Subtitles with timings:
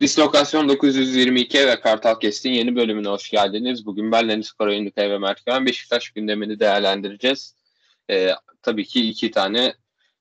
[0.00, 3.86] Dislokasyon 922 ve Kartal Kestin yeni bölümüne hoş geldiniz.
[3.86, 7.54] Bugün ben Deniz Karayündükay ve Mert Güven Beşiktaş gündemini değerlendireceğiz.
[8.10, 8.30] Ee,
[8.62, 9.74] tabii ki iki tane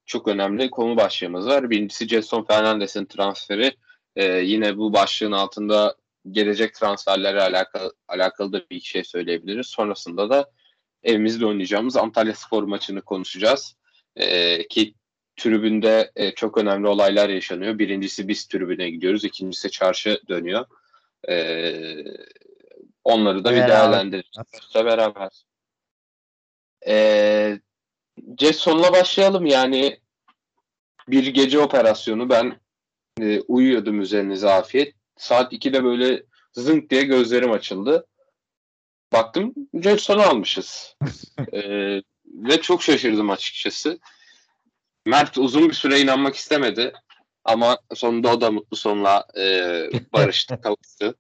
[0.06, 1.70] çok önemli konu başlığımız var.
[1.70, 3.76] Birincisi Jason Fernandes'in transferi.
[4.16, 5.96] Ee, yine bu başlığın altında
[6.32, 9.68] gelecek transferlerle alakalı, alakalı da bir şey söyleyebiliriz.
[9.68, 10.52] Sonrasında da
[11.04, 13.76] evimizde oynayacağımız Antalya Spor maçını konuşacağız.
[14.16, 14.94] Ee, ki
[15.40, 17.80] tribünde e, çok önemli olaylar yaşanıyor.
[17.80, 19.24] Birincisi biz tribüne gidiyoruz.
[19.24, 20.66] ikincisi çarşı dönüyor.
[21.30, 22.04] Ee,
[23.04, 25.30] onları da bir değerlendireceğiz beraber.
[26.88, 27.60] Ee,
[28.40, 29.46] Jetson'la başlayalım.
[29.46, 30.00] Yani
[31.08, 32.30] bir gece operasyonu.
[32.30, 32.60] Ben
[33.22, 34.94] e, uyuyordum üzerinize afiyet.
[35.18, 38.08] Saat 2'de böyle zınk diye gözlerim açıldı.
[39.14, 40.96] Baktım Jetson'u almışız.
[41.54, 44.00] ee, ve çok şaşırdım açıkçası.
[45.10, 46.94] Mert uzun bir süre inanmak istemedi.
[47.44, 49.44] Ama sonunda o da mutlu sonla e,
[50.14, 51.16] barıştı, kavuştu.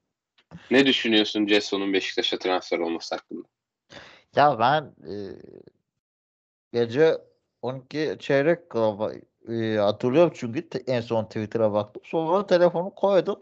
[0.72, 3.48] Ne düşünüyorsun Jesson'un Beşiktaş'a transfer olması hakkında?
[4.36, 5.14] Ya ben e,
[6.74, 7.18] gece
[7.62, 8.60] 12 çeyrek
[9.50, 12.02] e, hatırlıyorum çünkü en son Twitter'a baktım.
[12.06, 13.40] Sonra telefonu koydum.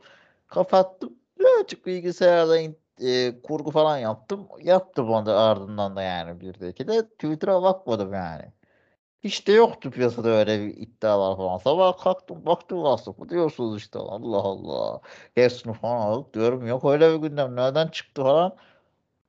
[0.48, 1.14] Kapattım.
[1.40, 2.58] Birazcık bilgisayarda
[3.02, 4.48] e, kurgu falan yaptım.
[4.64, 8.57] Yaptım onu da ardından da yani bir de iki de Twitter'a bakmadım yani.
[9.28, 11.58] Hiç de yoktu piyasada öyle bir iddialar falan.
[11.58, 15.02] Sabah kalktım baktım WhatsApp'a diyorsunuz işte Allah Allah.
[15.36, 16.68] Gerçini falan aldık diyorum.
[16.68, 18.56] Yok öyle bir gündem nereden çıktı falan.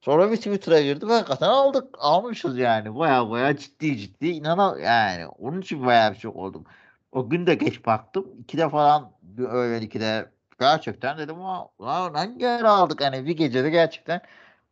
[0.00, 1.08] Sonra bir Twitter'a girdim.
[1.08, 1.84] Hakikaten aldık.
[1.98, 2.96] Almışız yani.
[2.96, 4.28] Baya baya ciddi ciddi.
[4.28, 5.26] İnanam yani.
[5.26, 6.64] Onun için baya bir çok oldum.
[7.12, 8.26] O gün de geç baktım.
[8.40, 11.68] İki de falan öyle iki de gerçekten dedim ama
[12.14, 13.00] hangi ara aldık?
[13.00, 14.20] Hani bir gecede gerçekten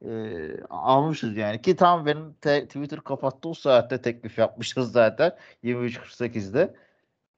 [0.06, 1.62] e, almışız yani.
[1.62, 5.36] Ki tam benim te- Twitter kapattığı saatte teklif yapmışız zaten.
[5.64, 6.74] 23.48'de.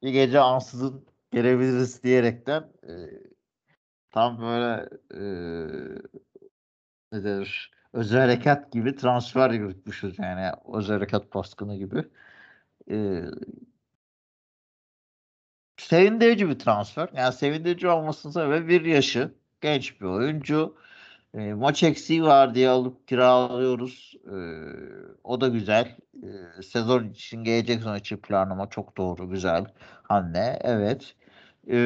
[0.03, 2.93] Bir gece ansızın gelebiliriz diyerekten e,
[4.11, 5.19] tam böyle e,
[7.11, 12.05] ne denir özel harekat gibi transfer yürütmüşüz yani özel harekat baskını gibi.
[12.91, 13.23] E,
[15.77, 17.09] sevindirici bir transfer.
[17.15, 19.33] Yani sevindirici olmasının sebebi bir yaşı.
[19.61, 20.77] Genç bir oyuncu.
[21.33, 24.15] E, maç eksiği var diye alıp kiralıyoruz.
[24.25, 24.37] E,
[25.23, 25.97] o da güzel.
[26.23, 29.65] E, sezon için gelecek sezon için planlama çok doğru, güzel.
[30.09, 31.15] Anne, evet.
[31.71, 31.77] E,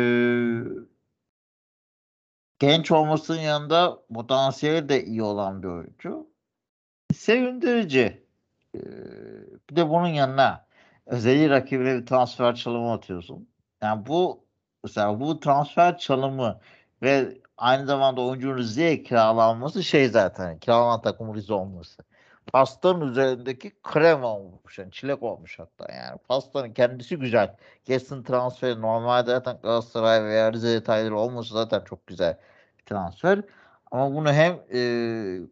[2.60, 6.28] genç olmasının yanında potansiyeli de iyi olan bir oyuncu.
[7.14, 8.24] Sevindirici.
[8.76, 8.80] E,
[9.70, 10.66] bir de bunun yanına
[11.06, 13.48] özellikle rakibine bir transfer çalımı atıyorsun.
[13.82, 14.46] Yani bu
[14.84, 16.60] mesela bu transfer çalımı
[17.02, 22.04] ve aynı zamanda oyuncunun Rize'ye kiralanması şey zaten kiralanan takım Rize olması.
[22.54, 24.80] Pastanın üzerindeki krem olmuş.
[24.80, 26.18] Yani çilek olmuş hatta yani.
[26.28, 27.56] Pastanın kendisi güzel.
[27.86, 32.38] Kesin transferi normalde zaten Galatasaray veya Rize detayları olması zaten çok güzel
[32.80, 33.42] bir transfer.
[33.92, 34.80] Ama bunu hem e,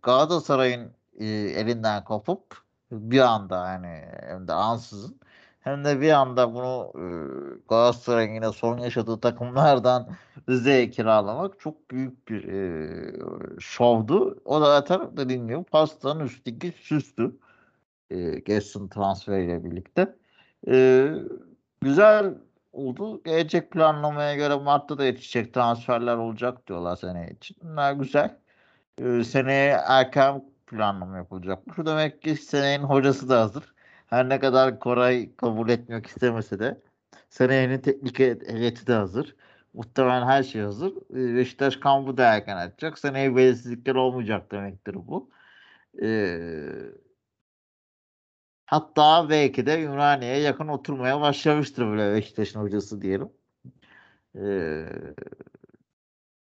[0.03, 2.57] Galatasaray'ın e, elinden kopup
[2.91, 5.19] bir anda yani hem de ansızın
[5.62, 7.06] hem de bir anda bunu e,
[7.70, 10.10] Galatasaray'ın yine son yaşadığı takımlardan
[10.50, 14.42] Rize'ye kiralamak çok büyük bir e, şovdu.
[14.46, 17.32] O da zaten dediğim gibi pastanın üstteki süstü.
[18.10, 20.16] E, Gerson transferiyle birlikte.
[20.68, 21.08] E,
[21.82, 22.34] güzel
[22.74, 23.24] oldu.
[23.24, 27.58] Gelecek planlamaya göre Mart'ta da yetişecek transferler olacak diyorlar sene için.
[27.64, 28.38] Bunlar güzel.
[28.98, 31.60] E, seneye erken planlama yapılacak.
[31.76, 33.74] Şu demek ki senenin hocası da hazır.
[34.12, 36.82] Her ne kadar Koray kabul etmek istemese de
[37.30, 39.36] seneyenin teknik heyeti de hazır.
[39.74, 40.94] Muhtemelen her şey hazır.
[41.12, 43.00] Ee, Beşiktaş kampı da erken açacak.
[43.00, 45.30] Seneye belirsizlikler olmayacak demektir bu.
[46.02, 46.70] Ee,
[48.66, 53.30] hatta belki de Ümraniye'ye yakın oturmaya başlamıştır böyle Beşiktaş'ın hocası diyelim.
[54.36, 54.86] Ee,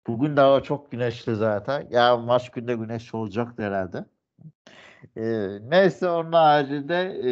[0.07, 1.87] bugün daha çok güneşli zaten.
[1.91, 4.05] Ya maç günde güneş olacak herhalde.
[5.17, 7.29] Ee, neyse onun haricinde e,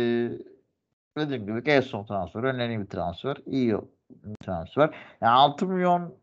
[1.17, 3.37] dediğim gibi Gerson transfer önemli bir transfer.
[3.45, 3.75] iyi
[4.09, 4.95] bir transfer.
[5.22, 6.16] Yani 6 milyon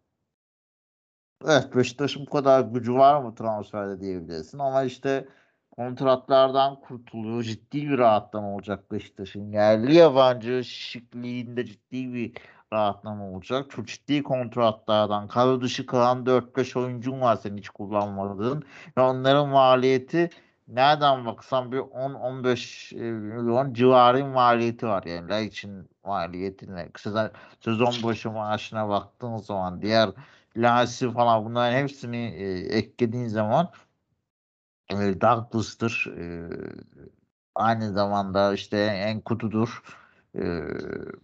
[1.47, 5.29] evet Beşiktaş'ın bu kadar gücü var mı transferde diyebilirsin ama işte
[5.77, 7.43] kontratlardan kurtuluyor.
[7.43, 9.53] Ciddi bir rahatlama olacak Beşiktaş'ın.
[9.53, 12.33] Yerli yabancı şıkliğinde ciddi bir
[12.73, 13.71] rahatlama olacak.
[13.71, 18.65] Çok ciddi kontratlardan kadro dışı kalan 4-5 oyuncun var senin hiç kullanmadığın.
[18.99, 20.31] Ve onların maliyeti
[20.75, 25.03] nereden baksan bir 10-15 e, milyon civarı maliyeti var.
[25.05, 27.31] Yani la için maliyetine sezon,
[27.61, 30.11] sezon başı maaşına baktığın zaman diğer
[30.57, 33.71] Lasi falan bunların hepsini e, eklediğin zaman
[34.91, 36.13] e, Douglas'tır.
[36.19, 36.49] E,
[37.55, 39.83] aynı zamanda işte Enkudu'dur.
[40.35, 40.43] E,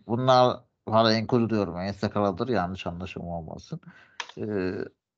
[0.07, 1.77] bunlar hala Enkudu diyorum.
[1.81, 3.81] Ensakaladır yanlış anlaşılma olmasın.
[4.39, 4.73] E,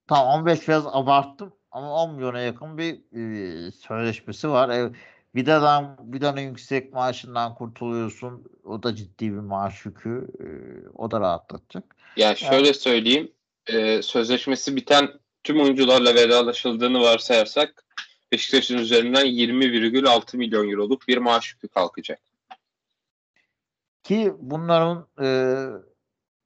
[0.07, 4.69] tam 15 biraz abarttım ama 10 milyona yakın bir e, sözleşmesi var.
[4.69, 4.93] E,
[5.35, 8.45] Vida'dan Vida'nın yüksek maaşından kurtuluyorsun.
[8.65, 10.29] O da ciddi bir maaş yükü.
[10.41, 10.47] E,
[10.95, 11.97] o da rahatlatacak.
[12.17, 13.33] Ya şöyle yani, söyleyeyim.
[13.67, 15.09] E, sözleşmesi biten
[15.45, 17.85] tüm oyuncularla vedalaşıldığını varsayarsak
[18.33, 22.21] Beşiktaş'ın üzerinden 20,6 milyon euroluk bir maaş yükü kalkacak.
[24.03, 25.29] Ki bunların e,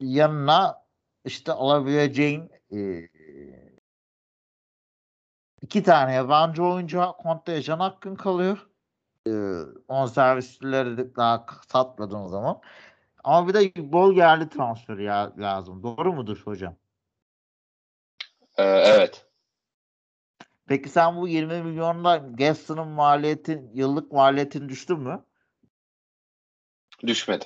[0.00, 0.84] yanına
[1.24, 3.08] işte alabileceğin e,
[5.64, 8.66] iki tane yabancı oyuncu kontenjan hakkın kalıyor.
[9.26, 9.32] E,
[9.88, 12.60] on servisleri daha satmadığın zaman.
[13.24, 15.82] Ama bir de bol yerli transferi ya, lazım.
[15.82, 16.76] Doğru mudur hocam?
[18.56, 19.26] Ee, evet.
[20.66, 25.24] Peki sen bu 20 milyonla Gaston'ın maliyetin yıllık maliyetin düştü mü?
[27.06, 27.44] Düşmedi.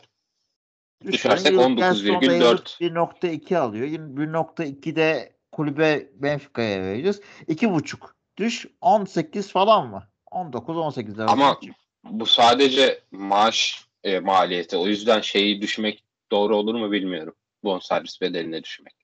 [1.06, 2.80] Düşersek 19,4.
[2.80, 3.86] 1.2 alıyor.
[3.86, 7.20] 1.2'de kulübe Benfica'ya vereceğiz.
[7.48, 7.96] 2.5
[8.38, 10.08] düş 18 falan mı?
[10.30, 11.60] 19 18 Ama
[12.04, 14.76] bu sadece maaş e, maliyeti.
[14.76, 17.34] O yüzden şeyi düşmek doğru olur mu bilmiyorum.
[17.64, 18.94] Bonservis bedeline düşmek.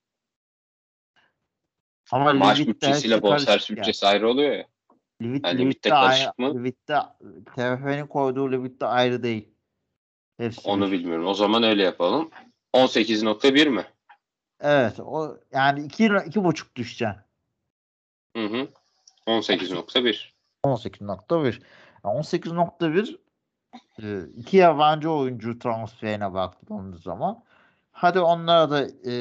[2.13, 4.67] Ama maaş bütçesiyle bonservis bütçesi ayrı oluyor ya.
[5.23, 6.55] Limit, yani limitte karışık mı?
[6.55, 6.99] Limitte
[7.47, 9.49] TFF'nin koyduğu limitte ayrı değil.
[10.37, 11.27] Hepsi Onu bilmiyorum.
[11.27, 12.31] O zaman öyle yapalım.
[12.75, 13.85] 18.1 mi?
[14.61, 15.01] Evet.
[15.01, 17.21] O yani 2 iki, buçuk düşeceksin.
[18.37, 18.69] Hı hı.
[19.27, 20.33] 18.1.
[20.65, 21.63] 18.1.
[22.05, 23.19] 18.1
[24.03, 27.45] e, iki yabancı oyuncu transferine baktığımız zaman
[27.93, 29.15] hadi onlara da e,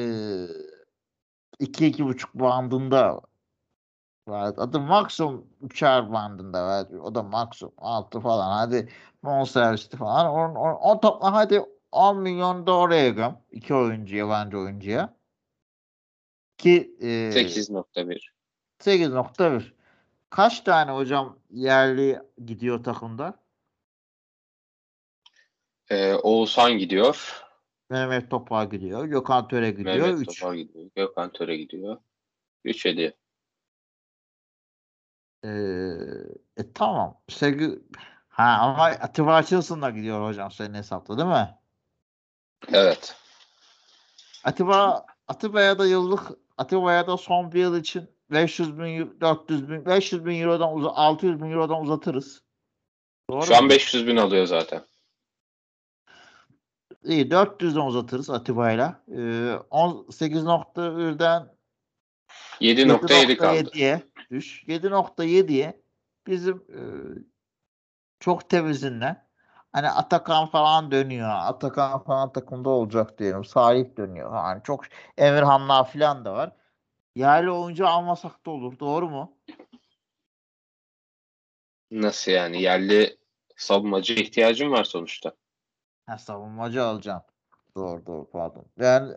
[1.58, 3.20] iki iki buçuk bandında
[4.28, 4.54] var.
[4.56, 6.86] Adı maksimum üçer bandında var.
[7.02, 8.52] O da maksimum altı falan.
[8.52, 8.88] Hadi
[9.24, 10.26] bonservisli falan.
[10.26, 13.38] On, on, on topla hadi 10 milyon da oraya göm.
[13.50, 15.14] İki oyuncu yabancı oyuncuya.
[16.58, 18.20] Ki e, 8.1
[18.80, 19.72] 8.1
[20.30, 23.44] Kaç tane hocam yerli gidiyor takımda?
[25.90, 27.44] Ee, Oğuzhan gidiyor.
[27.90, 29.04] Mehmet Topal gidiyor.
[29.04, 29.96] Gökhan Töre gidiyor.
[29.96, 30.40] Mehmet üç.
[30.40, 30.90] Topal gidiyor.
[30.96, 31.98] Gökhan Töre gidiyor.
[32.64, 33.12] 3 ediyor.
[35.44, 35.48] Ee,
[36.56, 37.20] e, tamam.
[37.28, 37.78] Sevgi
[38.28, 41.58] ha ama Atiba Açılsın da gidiyor hocam senin hesapta değil mi?
[42.72, 43.16] Evet.
[44.44, 50.24] Atiba Atiba'ya da yıllık Atiba'ya da son bir yıl için 500 bin 400 bin 500
[50.24, 52.42] bin eurodan 600 bin eurodan uzatırız.
[53.30, 54.84] Doğru Şu an 500 bin alıyor zaten.
[57.04, 59.04] İyi 400'den uzatırız Atiba'yla.
[59.08, 59.12] Ee,
[59.70, 61.54] 18.1'den
[62.60, 63.56] 7.7 kaldı.
[63.56, 64.64] 7.7'ye düş.
[64.64, 65.82] 7.7'ye
[66.26, 66.80] bizim e,
[68.20, 69.23] çok temizinden
[69.74, 71.28] hani Atakan falan dönüyor.
[71.30, 73.44] Atakan falan takımda olacak diyelim.
[73.44, 74.34] Salih dönüyor.
[74.34, 74.84] Yani çok
[75.18, 76.52] Emirhanlar falan da var.
[77.16, 78.78] Yerli oyuncu almasak da olur.
[78.78, 79.32] Doğru mu?
[81.90, 82.62] Nasıl yani?
[82.62, 83.16] Yerli
[83.56, 85.32] savunmacı ihtiyacın var sonuçta.
[86.06, 87.34] Ha, savunmacı alacaksın.
[87.76, 88.64] Doğru doğru pardon.
[88.78, 89.12] Yani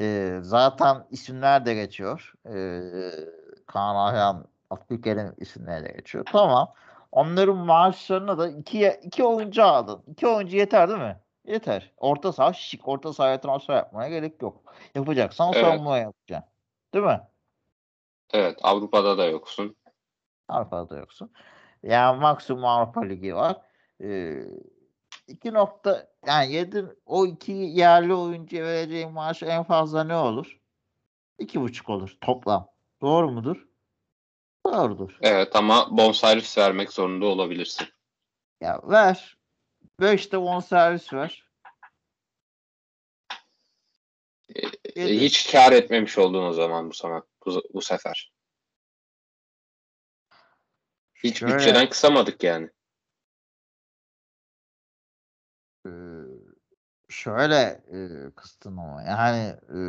[0.00, 2.32] e, zaten isimler de geçiyor.
[2.46, 2.80] E,
[3.66, 6.24] Kaan Ayhan, Abdülkerim isimleri de geçiyor.
[6.32, 6.72] Tamam.
[7.16, 10.02] Onların maaşlarına da iki, iki oyuncu aldın.
[10.06, 11.20] İki oyuncu yeter değil mi?
[11.44, 11.92] Yeter.
[11.96, 12.88] Orta saha şık.
[12.88, 14.74] Orta sahaya transfer yapmaya gerek yok.
[14.94, 15.64] Yapacaksan evet.
[15.64, 16.50] savunma yapacaksın.
[16.94, 17.20] Değil mi?
[18.32, 18.58] Evet.
[18.62, 19.76] Avrupa'da da yoksun.
[20.48, 21.32] Avrupa'da da yoksun.
[21.82, 23.56] Yani maksimum Avrupa Ligi var.
[24.02, 24.42] Ee,
[25.28, 30.60] iki nokta yani yedi, o iki yerli oyuncuya vereceğim maaş en fazla ne olur?
[31.38, 32.68] İki buçuk olur toplam.
[33.00, 33.68] Doğru mudur?
[34.72, 35.18] Doğrudur.
[35.20, 37.88] Evet ama bonservis vermek zorunda olabilirsin.
[38.60, 39.38] Ya ver.
[40.00, 41.46] Beş de bonservis ver.
[44.96, 48.32] Ee, hiç kar etmemiş oldun o zaman bu zaman bu, bu sefer.
[51.14, 52.70] Hiç Şöyle, bütçeden kısamadık yani.
[55.86, 55.90] Ee,
[57.08, 57.98] şöyle e,
[58.34, 59.80] kıstın ama yani e,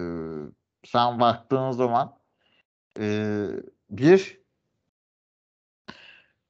[0.85, 2.19] sen baktığın zaman
[2.99, 3.47] e,
[3.89, 4.46] bir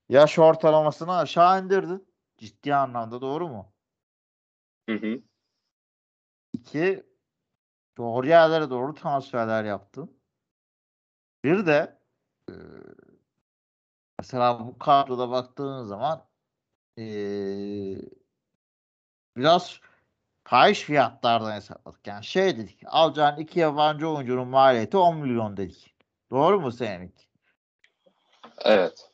[0.10, 2.08] yaş ortalamasını aşağı indirdin.
[2.38, 3.74] Ciddi anlamda doğru mu?
[4.90, 5.22] Hı hı.
[6.54, 7.04] İki
[7.98, 10.18] doğru yerlere doğru transferler yaptın.
[11.44, 12.00] Bir de
[12.50, 12.54] e,
[14.20, 16.28] mesela bu kadroda baktığın zaman
[16.98, 17.04] e,
[19.38, 19.80] biraz
[20.44, 22.08] fahiş fiyatlardan hesapladık.
[22.08, 25.96] Yani şey dedik alacağın iki yabancı oyuncunun maliyeti 10 milyon dedik.
[26.32, 27.28] Doğru mu seninki?
[28.66, 29.07] Evet.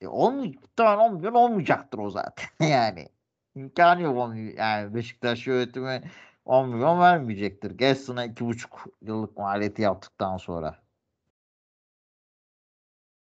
[0.00, 3.08] E, 10, tane 10 milyon olmayacaktır o zaten yani.
[3.54, 6.10] İmkanı yok onun yani Beşiktaş yönetimi
[6.44, 7.78] 10 milyon vermeyecektir.
[7.78, 8.66] Gaston'a 2,5
[9.02, 10.78] yıllık maliyeti yaptıktan sonra.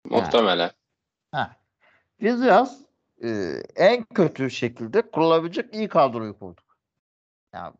[0.06, 0.72] Muhtemelen.
[1.32, 1.56] Ha.
[2.22, 2.82] Biz biraz
[3.24, 3.30] e,
[3.76, 6.78] en kötü şekilde kurulabilecek iyi kadroyu kurduk.
[7.54, 7.74] Yani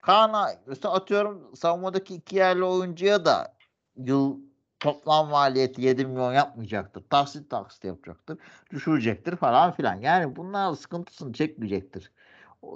[0.00, 3.56] Kaan'a işte atıyorum savunmadaki iki yerli oyuncuya da
[3.96, 4.47] yıl
[4.80, 7.02] toplam maliyeti 7 milyon yapmayacaktır.
[7.10, 8.38] Taksit taksit yapacaktır.
[8.70, 9.94] Düşürecektir falan filan.
[10.00, 12.12] Yani bunlar sıkıntısını çekmeyecektir.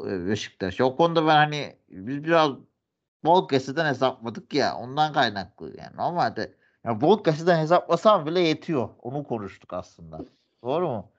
[0.06, 0.80] E, Beşiktaş.
[0.80, 2.50] O konuda ben hani biz biraz
[3.24, 4.76] bol keseden hesapladık ya.
[4.76, 5.96] Ondan kaynaklı yani.
[5.96, 6.54] Normalde
[6.84, 8.88] ya bol keseden hesaplasam bile yetiyor.
[9.02, 10.18] Onu konuştuk aslında.
[10.62, 11.10] Doğru mu?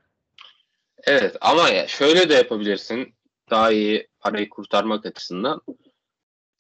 [1.03, 3.13] Evet ama ya şöyle de yapabilirsin.
[3.49, 5.61] Daha iyi parayı kurtarmak açısından.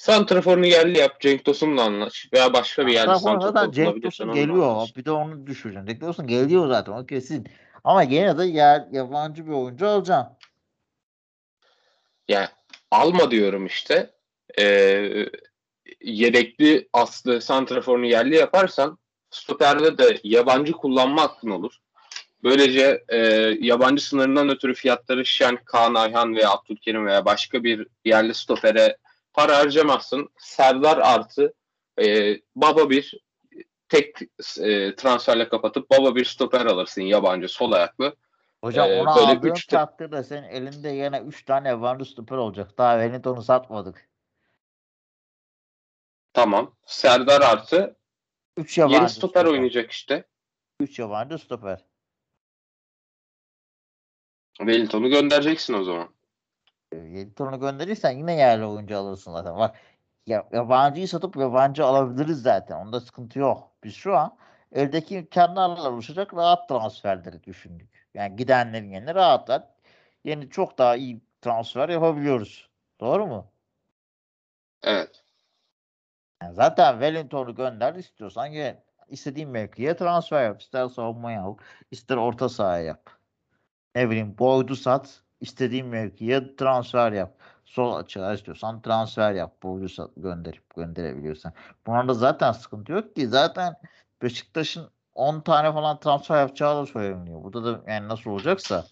[0.03, 1.21] Santrafor'unu yerli yap.
[1.21, 2.29] Cenk Tosun'la anlaş.
[2.33, 4.67] Veya başka bir yerde Santrafor zaten Cenk Tosun geliyor.
[4.67, 4.97] anlaş.
[4.97, 5.87] Bir de onu düşüreceksin.
[5.87, 6.91] Cenk Tosun geliyor zaten.
[6.91, 7.47] O kesin.
[7.83, 10.37] Ama gene de yer, yabancı bir oyuncu alacaksın.
[12.27, 12.47] Yani
[12.91, 14.13] alma diyorum işte.
[14.59, 15.25] Ee,
[16.01, 18.97] yedekli aslı santraforunu yerli yaparsan
[19.29, 21.77] stoperde de yabancı kullanma hakkın olur.
[22.43, 23.17] Böylece e,
[23.59, 28.97] yabancı sınırından ötürü fiyatları şişen Kaan Ayhan veya Abdülkerim veya başka bir yerli stopere
[29.33, 30.29] para harcamazsın.
[30.37, 31.53] Serdar artı
[32.01, 33.23] e, baba bir
[33.89, 34.17] tek
[34.59, 38.15] e, transferle kapatıp baba bir stoper alırsın yabancı sol ayaklı.
[38.63, 42.77] Hocam Ee, onu böyle üç de- takdirde senin elinde yine 3 tane yabancı stoper olacak.
[42.77, 44.09] Daha Wellington'u satmadık.
[46.33, 46.75] Tamam.
[46.85, 47.95] Serdar artı
[48.57, 50.27] 3 yabancı yeni stoper oynayacak işte.
[50.79, 51.85] 3 yabancı stoper.
[54.57, 56.12] Wellington'u göndereceksin o zaman.
[56.93, 59.57] Wellington'u gönderirsen yine yerli oyuncu alırsın zaten.
[59.57, 59.75] Bak
[60.27, 62.75] ya, yabancıyı satıp yabancı alabiliriz zaten.
[62.75, 63.71] Onda sıkıntı yok.
[63.83, 64.37] Biz şu an
[64.71, 68.07] eldeki imkanlarla oluşacak rahat transferleri düşündük.
[68.13, 69.63] Yani gidenlerin yerine rahatlar.
[70.23, 72.69] Yeni çok daha iyi transfer yapabiliyoruz.
[72.99, 73.51] Doğru mu?
[74.83, 75.23] Evet.
[76.41, 78.83] Yani zaten Wellington'u gönder istiyorsan gel.
[79.07, 80.61] İstediğin mevkiye transfer yap.
[80.61, 81.57] İster savunmaya al,
[81.91, 83.09] ister orta sahaya yap.
[83.95, 87.37] Ne bileyim Boyd'u sat, istediğin mevkiye transfer yap.
[87.65, 89.55] Sol açığa istiyorsan transfer yap.
[89.95, 91.53] Sat, gönderip gönderebiliyorsan.
[91.87, 93.27] Bunlarda zaten sıkıntı yok ki.
[93.27, 93.75] Zaten
[94.21, 97.43] Beşiktaş'ın 10 tane falan transfer yapacağı da söyleniyor.
[97.43, 98.85] Burada da yani nasıl olacaksa.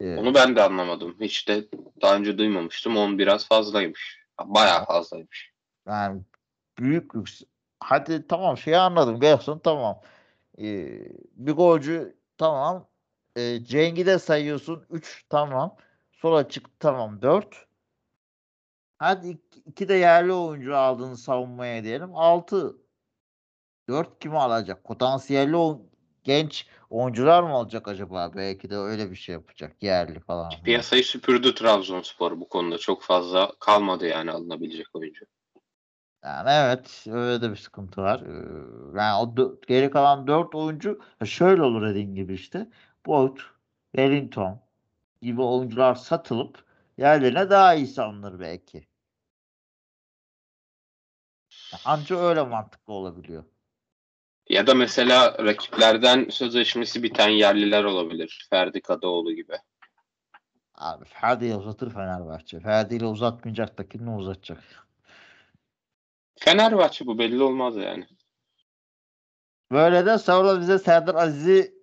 [0.00, 1.16] e, Onu ben de anlamadım.
[1.20, 1.68] Hiç de
[2.02, 2.96] daha önce duymamıştım.
[2.96, 4.22] 10 biraz fazlaymış.
[4.44, 5.52] Bayağı fazlaymış.
[5.86, 6.22] Yani
[6.78, 7.42] büyük lüks.
[7.80, 9.20] Hadi tamam şeyi anladım.
[9.20, 10.00] Gerson tamam.
[10.58, 10.88] Ee,
[11.32, 12.88] bir golcü tamam.
[13.36, 14.86] Ee, Cenk'i de sayıyorsun.
[14.90, 15.76] 3 tamam.
[16.12, 17.66] Sol açık tamam 4.
[18.98, 22.10] Hadi iki, de yerli oyuncu aldığını savunmaya diyelim.
[22.14, 22.76] 6.
[23.88, 24.84] 4 kimi alacak?
[24.84, 25.82] Potansiyelli o
[26.24, 28.32] genç oyuncular mı alacak acaba?
[28.36, 29.82] Belki de öyle bir şey yapacak.
[29.82, 30.50] Yerli falan.
[30.64, 32.78] Piyasayı süpürdü Trabzonspor bu konuda.
[32.78, 35.24] Çok fazla kalmadı yani alınabilecek oyuncu.
[36.24, 38.20] Yani evet öyle de bir sıkıntı var.
[38.96, 42.68] Yani o geri kalan 4 oyuncu şöyle olur dediğin gibi işte.
[43.06, 43.36] Boyd,
[43.96, 44.60] Wellington
[45.22, 46.64] gibi oyuncular satılıp
[46.98, 48.86] yerlerine daha iyisi alınır belki.
[51.84, 53.44] Anca öyle mantıklı olabiliyor.
[54.48, 58.46] Ya da mesela rakiplerden sözleşmesi biten yerliler olabilir.
[58.50, 59.56] Ferdi Kadıoğlu gibi.
[60.74, 62.60] Abi Ferdi'yle uzatır Fenerbahçe.
[62.60, 64.86] Ferdi ile uzatmayacak da kimle uzatacak?
[66.38, 68.06] Fenerbahçe bu belli olmaz yani.
[69.72, 71.81] Böyle de sonra bize Serdar Aziz'i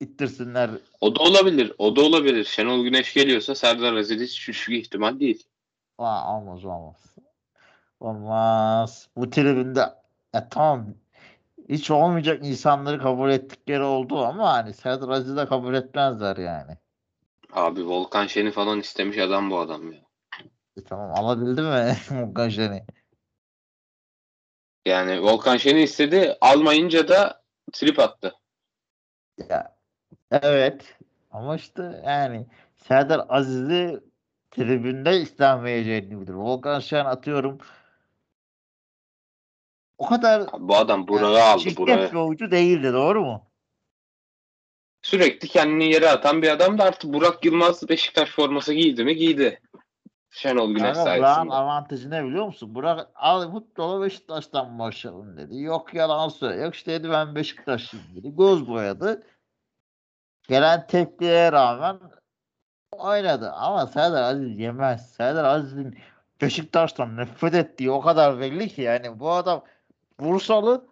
[0.00, 0.70] ittirsinler.
[1.00, 1.72] O da olabilir.
[1.78, 2.44] O da olabilir.
[2.44, 5.46] Şenol Güneş geliyorsa Serdar Aziz hiç düşük ihtimal değil.
[5.98, 7.14] Aa, olmaz olmaz.
[8.00, 9.08] Olmaz.
[9.16, 9.80] Bu tribünde
[10.34, 10.94] ya tamam
[11.68, 16.76] hiç olmayacak insanları kabul ettikleri oldu ama hani Serdar Aziz'i de kabul etmezler yani.
[17.52, 20.00] Abi Volkan Şen'i falan istemiş adam bu adam ya.
[20.76, 22.84] E, tamam alabildi mi Volkan Şen'i?
[24.86, 26.36] Yani Volkan Şen'i istedi.
[26.40, 28.34] Almayınca da trip attı.
[29.50, 29.76] Ya,
[30.42, 30.96] evet
[31.30, 32.46] ama işte yani
[32.76, 34.00] Serdar Aziz'i
[34.50, 36.34] tribünde istenmeyeceğini bilir.
[36.34, 37.58] Volkan Şen atıyorum
[39.98, 42.12] o kadar Abi bu adam Burak'ı yani aldı Burak'ı.
[42.12, 43.46] bir oyuncu değildi doğru mu?
[45.02, 49.60] Sürekli kendini yere atan bir adam da artık Burak Yılmaz Beşiktaş forması giydi mi giydi.
[50.30, 51.54] Şenol Güneş Ama Burak'ın sayesinde.
[51.54, 52.74] avantajı ne biliyor musun?
[52.74, 55.58] Burak al futbola Beşiktaş'tan başlayalım dedi.
[55.60, 56.64] Yok yalan söylüyor.
[56.64, 58.36] Yok işte dedi ben Beşiktaşlıyım dedi.
[58.36, 59.22] Göz boyadı.
[60.48, 62.00] Gelen tepkiye rağmen
[62.92, 63.50] oynadı.
[63.50, 65.14] Ama Serdar Aziz yemez.
[65.14, 65.98] Serdar Aziz'in
[66.40, 69.64] Beşiktaş'tan nefret ettiği o kadar belli ki yani bu adam
[70.20, 70.86] Bursalı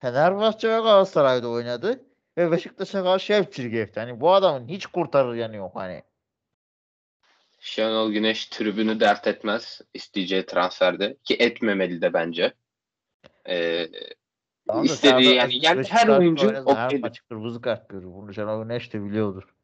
[0.00, 2.04] Fenerbahçe ve Galatasaray'da oynadı
[2.38, 4.00] ve Beşiktaş'a karşı hep çirkefti.
[4.00, 6.02] Hani bu adamın hiç kurtarır yanı yok hani.
[7.60, 12.54] Şenol Güneş tribünü dert etmez isteyeceği transferde ki etmemeli de bence.
[13.48, 13.88] Ee,
[14.66, 17.02] Tamam istediği yani, yani her oyuncu oynadı, her okeydir.
[17.02, 18.06] maç kırmızı kart görür.
[18.06, 19.54] Bunu Şenol Güneş de biliyordur.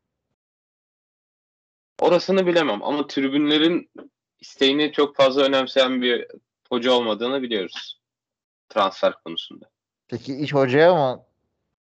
[2.00, 3.90] Orasını bilemem ama tribünlerin
[4.40, 6.26] isteğini çok fazla önemseyen bir
[6.68, 8.00] hoca olmadığını biliyoruz
[8.68, 9.70] transfer konusunda.
[10.08, 11.24] Peki iş hocaya mı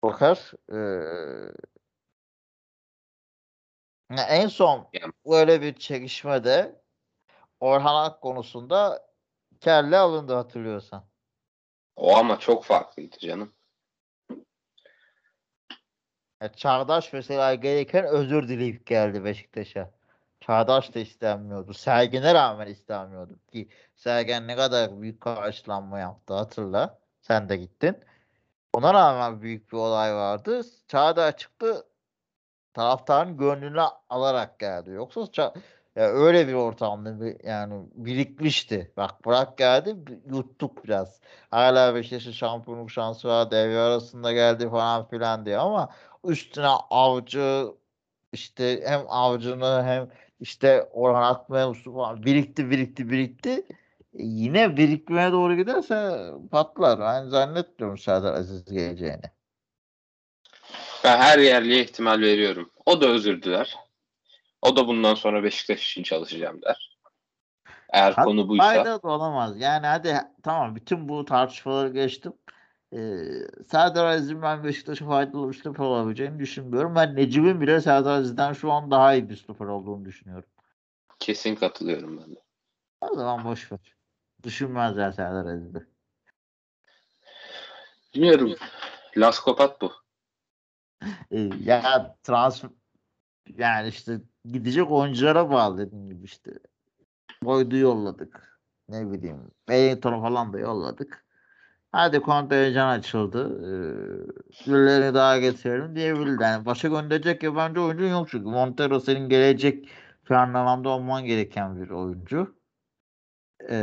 [0.02, 0.52] bakar?
[0.72, 1.52] Ee,
[4.28, 6.82] en son Yani- böyle bir çekişmede
[7.60, 9.08] Orhan Ak konusunda
[9.60, 11.04] kelle alındı hatırlıyorsan.
[11.99, 13.52] O ama çok farklıydı canım.
[16.43, 19.90] Ya Çağdaş mesela gereken özür dileyip geldi Beşiktaş'a.
[20.40, 21.75] Çağdaş da istenmiyordu.
[21.75, 23.38] Sergen'e rağmen istenmiyordu.
[23.52, 26.99] Ki Sergen ne kadar büyük karşılanma yaptı hatırla.
[27.21, 27.97] Sen de gittin.
[28.73, 30.62] Ona rağmen büyük bir olay vardı.
[30.88, 31.87] Çağdaş çıktı
[32.75, 34.90] taraftarın gönlünü alarak geldi.
[34.90, 35.55] Yoksa ça-
[35.99, 38.93] ya öyle bir ortamda bir, yani birikmişti.
[38.97, 39.97] Bak bırak geldi
[40.31, 41.21] yuttuk biraz.
[41.50, 43.50] Hala Beşiktaş'ın şampiyonluk şansı var.
[43.50, 45.88] Devre arasında geldi falan filan diye ama
[46.25, 47.67] üstüne avcı
[48.33, 50.09] işte hem avcını hem
[50.40, 53.50] işte Orhan Akmaya falan birikti birikti birikti.
[53.50, 53.62] E,
[54.14, 57.00] Yine birikmeye doğru giderse patlar.
[57.00, 59.31] Ben zannetmiyorum Serdar Aziz geleceğini.
[61.05, 62.71] Ben her yerliye ihtimal veriyorum.
[62.87, 63.88] O da özür diler.
[64.62, 66.99] O da bundan sonra Beşiktaş için çalışacağım der.
[67.93, 68.65] Eğer Hat- konu buysa.
[68.65, 69.61] Fayda da olamaz.
[69.61, 72.33] Yani hadi tamam bütün bu tartışmaları geçtim.
[72.93, 72.99] Ee,
[73.71, 76.95] Serdar Aziz'in ben Beşiktaş'a faydalı bir stoper olabileceğini düşünmüyorum.
[76.95, 80.49] Ben Necip'in bile Serdar Aziz'den şu an daha iyi bir stoper olduğunu düşünüyorum.
[81.19, 82.41] Kesin katılıyorum ben de.
[83.00, 83.97] O zaman boş ver.
[84.43, 85.87] Düşünmezler Serdar Aziz'i.
[88.15, 88.55] Bilmiyorum.
[89.17, 89.93] Laskopat bu.
[91.31, 92.71] Ee, ya transfer
[93.57, 94.21] yani işte
[94.52, 96.50] gidecek oyunculara bağlı dediğim gibi işte.
[97.43, 98.61] Boyd'u yolladık.
[98.88, 99.51] Ne bileyim.
[99.66, 101.25] Wellington'u falan da yolladık.
[101.92, 103.61] Hadi kontenjan açıldı.
[103.61, 106.42] Ee, birilerini daha getirelim diyebilirdi.
[106.42, 108.44] Yani başa gönderecek yabancı oyuncu yok çünkü.
[108.44, 109.88] Montero senin gelecek
[110.25, 112.55] planlamanda olman gereken bir oyuncu.
[113.70, 113.77] Ee,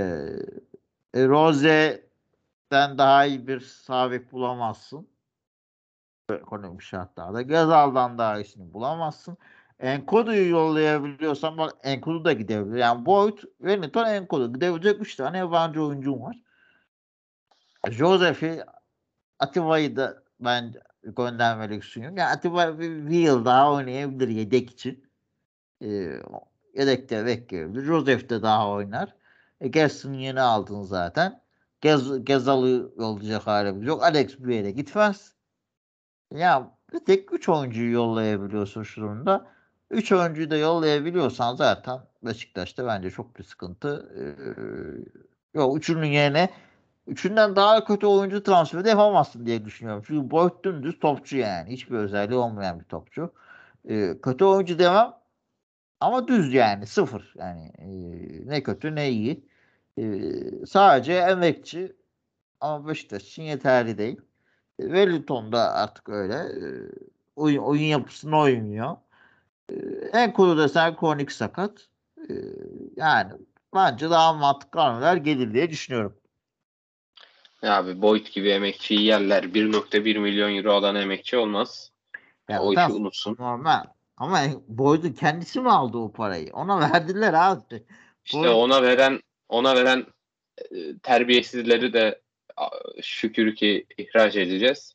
[1.13, 5.07] e, Rose'den daha iyi bir sabit bulamazsın.
[6.29, 7.41] Ekonomik şartlarda.
[7.41, 9.37] Gezal'dan daha iyisini bulamazsın.
[9.79, 12.77] Enkodu'yu yollayabiliyorsan bak Enkodu da gidebilir.
[12.77, 14.53] Yani Boyd, Wellington, Enkodu.
[14.53, 16.37] Gidebilecek 3 tane yabancı oyuncum var.
[17.89, 18.63] Joseph'i
[19.39, 22.17] Atiba'yı da ben göndermelik düşünüyorum.
[22.17, 25.05] Yani Atiba bir, bir yıl daha oynayabilir yedek için.
[25.81, 26.19] Ee,
[26.73, 27.85] yedekte bekleyebilir.
[27.85, 29.15] Joseph de daha oynar.
[29.61, 31.41] E, Gerson yeni aldın zaten.
[31.81, 34.03] Gez, Gezal'ı yollayacak halimiz yok.
[34.03, 35.33] Alex bir yere gitmez.
[36.31, 39.54] Ya bir tek 3 oyuncuyu yollayabiliyorsun şu durumda.
[39.91, 45.77] 3 oyuncuyu da yollayabiliyorsan zaten Beşiktaş'ta bence çok bir sıkıntı ee, yok.
[45.77, 46.49] Üçünün yerine
[47.07, 50.03] üçünden daha kötü oyuncu transferi de yapamazsın diye düşünüyorum.
[50.07, 51.71] Çünkü Boyd dümdüz topçu yani.
[51.71, 53.33] Hiçbir özelliği olmayan bir topçu.
[53.89, 55.13] Ee, kötü oyuncu demem
[55.99, 56.87] ama düz yani.
[56.87, 57.33] Sıfır.
[57.37, 59.45] Yani ee, ne kötü ne iyi.
[59.99, 61.95] Ee, sadece emekçi
[62.61, 64.21] ama Beşiktaş için yeterli değil.
[64.79, 66.35] E, Wellington da artık öyle.
[66.35, 66.67] E,
[67.35, 68.97] oyun, oyun yapısına oynuyor.
[70.15, 71.87] E, en kuru desen kronik sakat.
[72.29, 72.33] E,
[72.95, 73.31] yani
[73.75, 76.17] bence daha mantıklı hamleler gelir diye düşünüyorum.
[77.61, 79.43] Ya abi Boyd gibi emekçiyi yerler.
[79.43, 81.91] 1.1 milyon euro alan emekçi olmaz.
[82.49, 83.35] Yani o işi unutsun.
[83.39, 83.83] Normal.
[84.17, 86.53] Ama Boyd'un kendisi mi aldı o parayı?
[86.53, 87.83] Ona verdiler abi.
[88.25, 90.05] İşte Boyd- ona veren ona veren
[90.57, 92.21] e, terbiyesizleri de
[93.01, 94.93] şükür ki ihraç edeceğiz.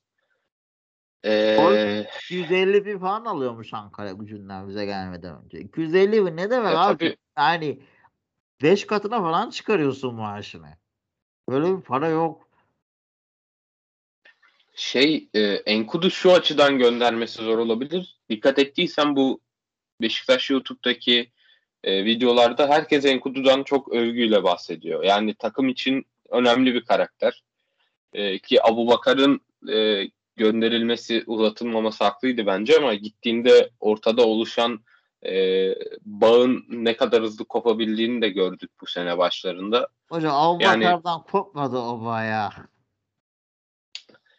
[1.24, 5.58] Ee, Boyd- 250 bin falan alıyormuş Ankara gücünden bize gelmeden önce.
[5.58, 6.98] 250 bin ne demek Ya abi?
[6.98, 7.16] tabii.
[7.38, 7.82] Yani
[8.62, 10.76] 5 katına falan çıkarıyorsun maaşını.
[11.48, 12.48] Böyle bir para yok.
[14.74, 18.18] şey e, Enkudu şu açıdan göndermesi zor olabilir.
[18.28, 19.40] Dikkat ettiysen bu
[20.00, 21.30] Beşiktaş YouTube'daki
[21.84, 25.04] e, videolarda herkes Enkudu'dan çok övgüyle bahsediyor.
[25.04, 27.42] Yani takım için önemli bir karakter.
[28.12, 29.40] E, ki Abu Bakar'ın
[29.72, 30.04] e,
[30.40, 34.80] gönderilmesi, uzatılmaması haklıydı bence ama gittiğinde ortada oluşan
[35.26, 35.34] e,
[36.02, 39.88] bağın ne kadar hızlı kopabildiğini de gördük bu sene başlarında.
[40.08, 42.50] Hocam Abu Yani- Bakar'dan kopmadı o bayağı.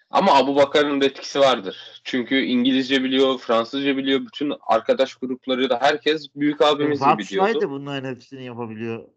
[0.10, 2.02] Ama Abu Bakar'ın da etkisi vardır.
[2.04, 4.20] Çünkü İngilizce biliyor, Fransızca biliyor.
[4.20, 9.08] Bütün arkadaş grupları da herkes büyük abimiz gibi de bunların hepsini yapabiliyor.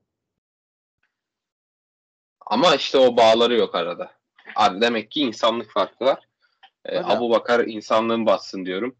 [2.46, 4.12] Ama işte o bağları yok arada.
[4.56, 6.28] Abi demek ki insanlık farkı var.
[6.88, 7.10] Hocam.
[7.10, 8.96] Abu Bakar insanlığın batsın diyorum.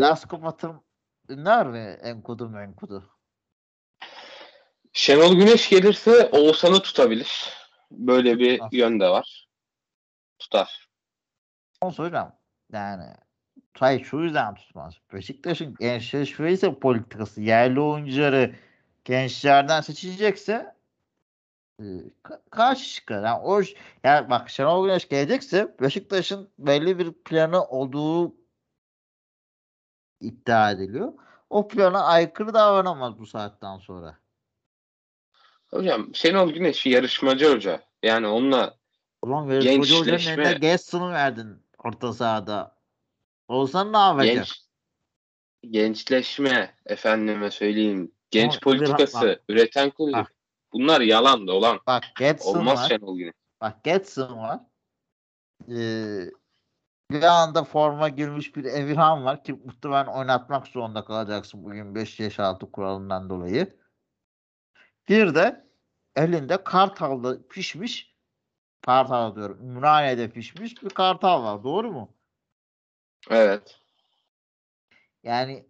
[0.00, 0.82] Lasko Batım
[1.28, 1.98] ünler mi?
[2.02, 3.10] Enkudu menkudu.
[4.92, 7.52] Şenol Güneş gelirse Oğuzhan'ı tutabilir.
[7.90, 8.68] Böyle bir Ah.
[8.72, 9.48] yön de var.
[10.38, 10.88] Tutar.
[11.80, 12.32] Onu söyleyeceğim.
[12.72, 13.04] Yani
[13.74, 14.94] Tay şu yüzden tutmaz.
[15.12, 18.54] Beşiktaş'ın gençleşme politikası yerli oyuncuları
[19.04, 20.74] gençlerden seçilecekse e,
[22.50, 23.24] karşı çıkar.
[23.24, 23.60] Yani o
[24.04, 28.34] yani bak Şenol Güneş gelecekse Beşiktaş'ın belli bir planı olduğu
[30.20, 31.12] iddia ediliyor.
[31.50, 34.18] O plana aykırı davranamaz bu saatten sonra.
[35.70, 37.82] Hocam Şenol Güneş yarışmacı hoca.
[38.02, 38.74] Yani onunla
[39.22, 42.76] Ulan hocanın Gençleşme- eline Gasson'u verdin orta sahada.
[43.48, 44.34] Olsan ne yapacak?
[44.34, 44.60] genç
[45.70, 48.12] gençleşme efendime söyleyeyim.
[48.30, 50.39] Genç Ama politikası, üreten kulüp.
[50.72, 51.80] Bunlar yalan dolan.
[51.86, 52.88] Bak Getson Olmaz var.
[52.88, 53.34] Şenol Güneş.
[53.60, 54.60] Bak Getson var.
[55.68, 56.30] Ee,
[57.10, 62.40] bir anda forma girmiş bir Emirhan var ki muhtemelen oynatmak zorunda kalacaksın bugün 5 yaş
[62.40, 63.80] altı kuralından dolayı.
[65.08, 65.66] Bir de
[66.16, 68.16] elinde Kartal'da pişmiş
[68.82, 69.70] Kartal diyorum.
[69.70, 71.64] Ümraniye'de pişmiş bir Kartal var.
[71.64, 72.14] Doğru mu?
[73.30, 73.80] Evet.
[75.22, 75.66] Yani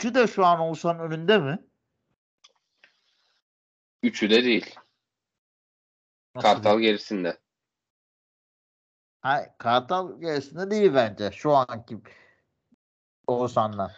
[0.00, 1.58] şu da şu an Oğuzhan'ın önünde mi?
[4.02, 4.74] Üçü de değil.
[6.34, 6.88] Nasıl Kartal değil?
[6.88, 7.38] gerisinde.
[9.20, 11.98] Ha, Kartal gerisinde değil bence şu anki
[13.26, 13.94] Oğuzhan'la.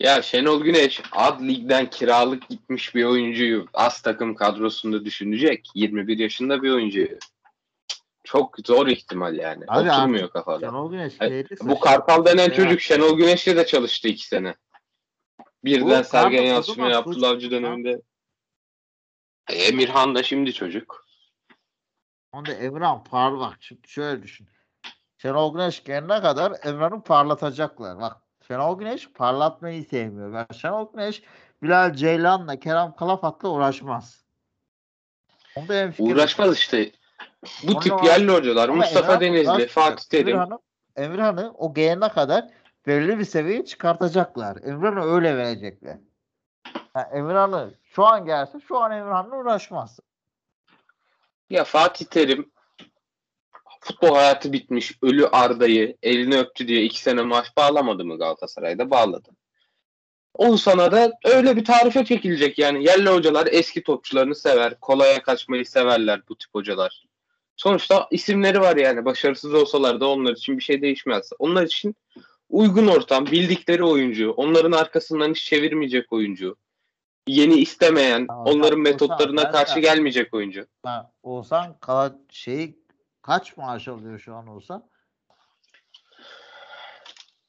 [0.00, 5.68] Ya Şenol Güneş Ad Lig'den kiralık gitmiş bir oyuncuyu az takım kadrosunda düşünecek.
[5.74, 7.18] 21 yaşında bir oyuncuyu.
[8.24, 9.64] Çok zor ihtimal yani.
[9.68, 10.66] Abi Oturmuyor artık kafada.
[10.66, 14.54] Şenol Güneş gelecekse Bu Kartal denen şey çocuk Şenol Güneş'le de çalıştı iki sene.
[15.64, 17.50] Birden Sergen Yalçın ve Abdullah Avcı ya.
[17.50, 18.00] döneminde.
[19.48, 21.04] Emirhan da şimdi çocuk.
[22.32, 23.56] Onda Emran parlak.
[23.60, 24.48] Şimdi şöyle düşün.
[25.18, 27.98] Şenol Güneş gelene kadar Emran'ı parlatacaklar.
[27.98, 28.16] Bak
[28.48, 30.32] Şenol Güneş parlatmayı sevmiyor.
[30.32, 31.22] Ben Şenol Güneş
[31.62, 34.24] Bilal Ceylan'la Kerem Kalafat'la uğraşmaz.
[35.56, 36.16] Onda hemfikirim.
[36.16, 36.92] Uğraşmaz işte.
[37.62, 39.66] Bu Onunla tip yerli hocalar Mustafa Denizli.
[39.66, 40.40] Fatih Terim.
[40.96, 42.48] Emirhan'ı, o gelene kadar
[42.86, 44.56] belli bir seviyeye çıkartacaklar.
[44.64, 45.98] Emirhan'ı öyle verecekler.
[46.96, 50.00] Yani Emirhan'ı şu an gelse şu an Emirhan'la uğraşmaz.
[51.50, 52.52] Ya Fatih Terim
[53.80, 54.98] futbol hayatı bitmiş.
[55.02, 58.90] Ölü Arda'yı elini öptü diye iki sene maaş bağlamadı mı Galatasaray'da?
[58.90, 59.30] Bağladı.
[60.34, 62.84] Oğuzhan'a da öyle bir tarife çekilecek yani.
[62.84, 64.80] Yerli hocalar eski topçularını sever.
[64.80, 67.04] Kolaya kaçmayı severler bu tip hocalar.
[67.56, 69.04] Sonuçta isimleri var yani.
[69.04, 71.30] Başarısız olsalar da onlar için bir şey değişmez.
[71.38, 71.96] Onlar için
[72.48, 76.56] uygun ortam, bildikleri oyuncu, onların arkasından hiç çevirmeyecek oyuncu.
[77.26, 80.66] Yeni istemeyen, Tamam, onların tamam, metotlarına Oğuzhan, karşı ben- gelmeyecek oyuncu.
[80.82, 82.78] Ha, Oğuzhan kala şey
[83.22, 84.90] kaç maaş alıyor şu an Oğuzhan?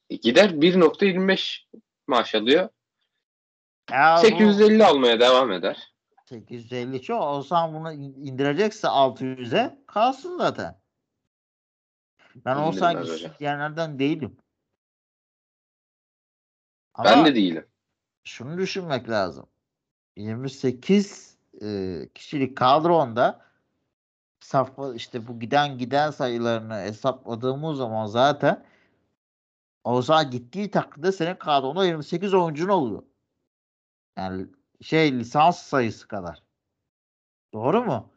[0.10, 1.68] E, Gider 1.25
[2.08, 2.70] maaş alıyor.
[3.92, 5.94] Ya bu 850 almaya devam eder.
[6.26, 7.22] 850 çok.
[7.22, 10.82] Oğuzhan bunu in- indirecekse 600'e kalsın zaten.
[12.36, 13.06] Ben Oğuzhan
[13.40, 14.38] diyenlerden değilim.
[16.94, 17.68] Ama Ben de değilim.
[18.24, 19.50] şunu düşünmek lazım.
[20.15, 23.45] 28 e, kişilik kadronda
[24.39, 28.65] safha işte bu giden giden sayılarını hesapladığımız zaman zaten
[29.84, 33.04] Oğuzhan gittiği takdirde senin kadronda 28 oyuncun oluyor.
[34.17, 34.47] Yani
[34.82, 36.43] şey lisans sayısı kadar.
[37.54, 38.10] Doğru mu?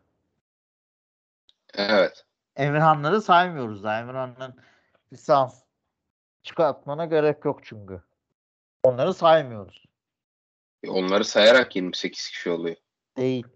[1.74, 2.24] Evet.
[2.56, 3.98] Emirhanları saymıyoruz da.
[3.98, 4.54] Emirhan'ın
[5.12, 5.62] lisans
[6.42, 8.02] çıkartmana gerek yok çünkü.
[8.82, 9.87] Onları saymıyoruz.
[10.86, 12.76] Onları sayarak 28 kişi oluyor.
[13.16, 13.46] Değil.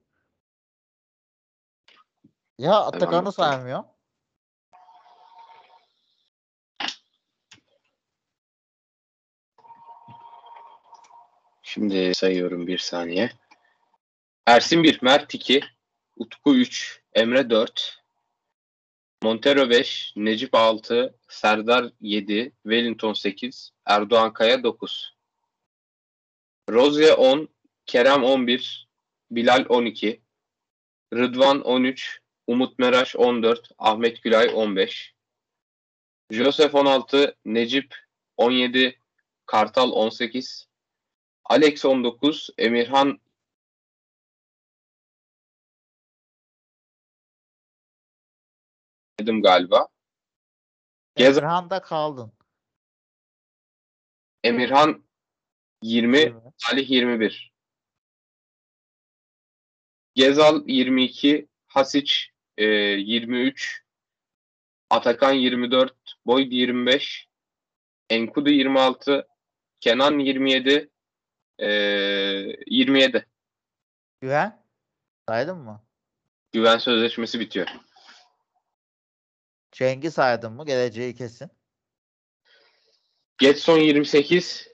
[2.59, 3.85] Ya Atakan'ı saymıyor.
[11.63, 13.31] Şimdi sayıyorum bir saniye.
[14.47, 15.61] Ersin 1, Mert 2,
[16.17, 18.03] Utku 3, Emre 4,
[19.23, 25.17] Montero 5, Necip 6, Serdar 7, Wellington 8, Erdoğan Kaya 9.
[26.71, 27.49] Rozier 10,
[27.87, 28.89] Kerem 11,
[29.31, 30.23] Bilal 12,
[31.15, 35.15] Rıdvan 13, Umut Meraş 14, Ahmet Gülay 15,
[36.31, 37.95] Josef 16, Necip
[38.37, 38.99] 17,
[39.47, 40.69] Kartal 18,
[41.45, 43.21] Alex 19, Emirhan
[49.19, 49.89] dedim galiba.
[51.17, 52.33] Emirhan'da kaldın.
[54.45, 55.05] Emirhan
[55.83, 56.33] 20, Evet.
[56.57, 57.53] Salih 21.
[60.15, 62.13] Gezal 22, Hasic
[62.59, 63.83] e, 23,
[64.91, 65.95] Atakan 24,
[66.27, 67.29] Boyd 25,
[68.11, 69.27] Enkudu 26,
[69.81, 70.91] Kenan 27,
[71.59, 71.69] e,
[72.67, 73.27] 27.
[74.21, 74.63] Güven.
[75.29, 75.83] Saydın mı?
[76.53, 77.69] Güven sözleşmesi bitiyor.
[79.73, 80.67] Cengiz saydın mı?
[80.67, 81.51] Geleceği kesin.
[83.39, 84.72] Getson 28,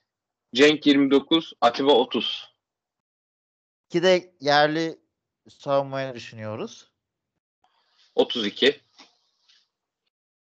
[0.55, 2.55] Cenk 29, Atiba 30.
[3.87, 4.99] İki de yerli
[5.49, 6.91] savunmayı düşünüyoruz.
[8.15, 8.81] 32.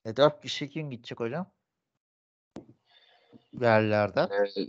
[0.05, 1.51] E, dört kişi kim gidecek hocam?
[3.61, 4.29] Yerlilerden.
[4.29, 4.67] Ee,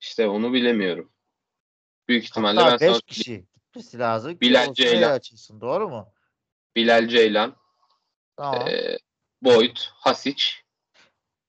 [0.00, 1.12] işte onu bilemiyorum.
[2.08, 4.40] Büyük ihtimalle Hatta ben sana 5 kişi gitmesi lazım.
[4.40, 5.12] Bilal Ceylan.
[5.12, 5.60] açılsın.
[5.60, 6.12] Doğru mu?
[6.76, 7.56] Bilal Ceylan,
[8.36, 8.68] Tamam.
[8.68, 8.98] e,
[9.42, 10.44] Boyd, Hasic,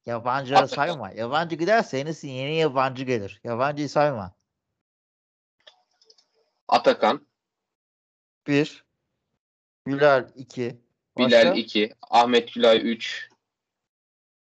[0.09, 1.11] Yabancıları sayma.
[1.11, 3.41] Yabancı giderse en yeni yabancı gelir.
[3.43, 4.33] Yabancıyı sayma.
[6.67, 7.27] Atakan,
[8.47, 8.85] Bir.
[9.87, 10.81] Bilal 2.
[11.17, 13.29] Bilal 2, Ahmet Gülay 3,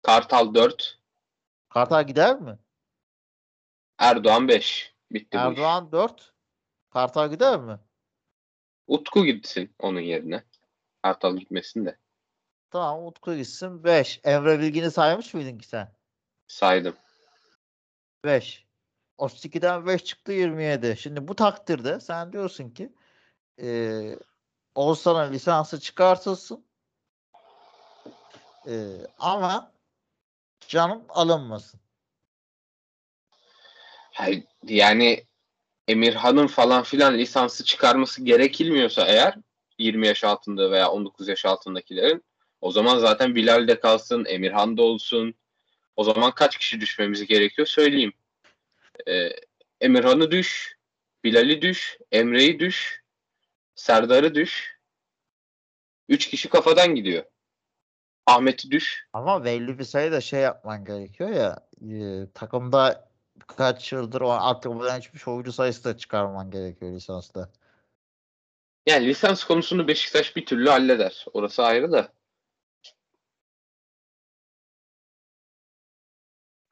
[0.02, 1.00] Kartal 4,
[1.70, 2.60] Kartal gider mi?
[3.98, 4.94] Erdoğan 5.
[5.12, 5.60] Bitti bu iş.
[5.60, 6.34] Erdoğan 4.
[6.90, 7.80] Kartal gider mi?
[8.88, 10.44] Utku gitsin onun yerine.
[11.02, 11.98] Kartal gitmesin de.
[12.72, 14.22] Tamam Utku gitsin 5.
[14.24, 15.92] Emre Bilgin'i saymış mıydın ki sen?
[16.48, 16.96] Saydım.
[18.26, 18.66] 5.
[19.18, 20.98] 32'den 5 çıktı 27.
[21.00, 22.94] Şimdi bu takdirde sen diyorsun ki
[23.58, 24.20] eee
[24.76, 26.66] Oğuzhan'ın lisansı çıkartılsın.
[28.66, 29.72] Eee, ama
[30.68, 31.80] canım alınmasın.
[34.12, 35.26] Hayır, Yani
[35.88, 39.36] Emirhan'ın falan filan lisansı çıkarması gerekilmiyorsa eğer
[39.78, 42.26] 20 yaş altında veya 19 yaş altındakilerin
[42.62, 45.36] o zaman zaten Bilal de kalsın, Emirhan da olsun.
[45.96, 48.14] O zaman kaç kişi düşmemiz gerekiyor söyleyeyim.
[49.08, 49.30] Ee,
[49.82, 50.78] Emirhan'ı düş,
[51.24, 53.04] Bilal'i düş, Emre'yi düş,
[53.76, 54.80] Serdar'ı düş.
[56.10, 57.24] Üç kişi kafadan gidiyor.
[58.26, 59.08] Ahmet'i düş.
[59.14, 63.10] Ama belli bir sayıda şey yapman gerekiyor ya eee, takımda
[63.48, 67.50] kaç yıldır o altyapıdan hiçbir oyuncu sayısı da çıkarman gerekiyor lisansta.
[68.88, 71.26] Yani lisans konusunu Beşiktaş bir türlü halleder.
[71.34, 72.14] Orası ayrı da.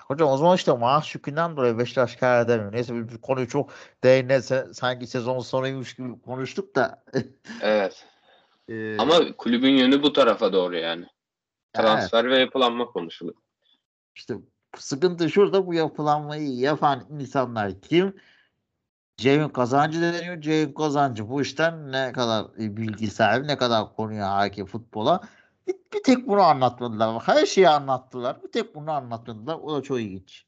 [0.08, 2.72] Hocam o zaman işte maaş yükünden dolayı Beşiktaş kar edemiyor.
[2.74, 3.72] Neyse bir, konuyu çok
[4.04, 7.04] değine se- sanki sezon sonuymuş gibi konuştuk da.
[7.62, 8.06] Evet.
[8.68, 11.06] eee, Ama kulübün yönü bu tarafa doğru yani.
[11.76, 13.36] evet, Transfer ve yapılanma konuşuluyor.
[14.16, 14.34] işte
[14.78, 18.16] sıkıntı şurada bu yapılanmayı yapan insanlar kim?
[19.18, 20.42] Ceyhun Kazancı deniyor.
[20.42, 25.22] Ceyhun Kazancı bu işten ne kadar e, bilgi sahibi, ne kadar konuya hakim futbola.
[25.68, 27.16] Bir, bir tek bunu anlatmadılar.
[27.16, 28.44] Bak, Her şeyi anlattılar.
[28.44, 29.56] Bir tek bunu anlatmadılar.
[29.56, 30.46] O da çok ilginç.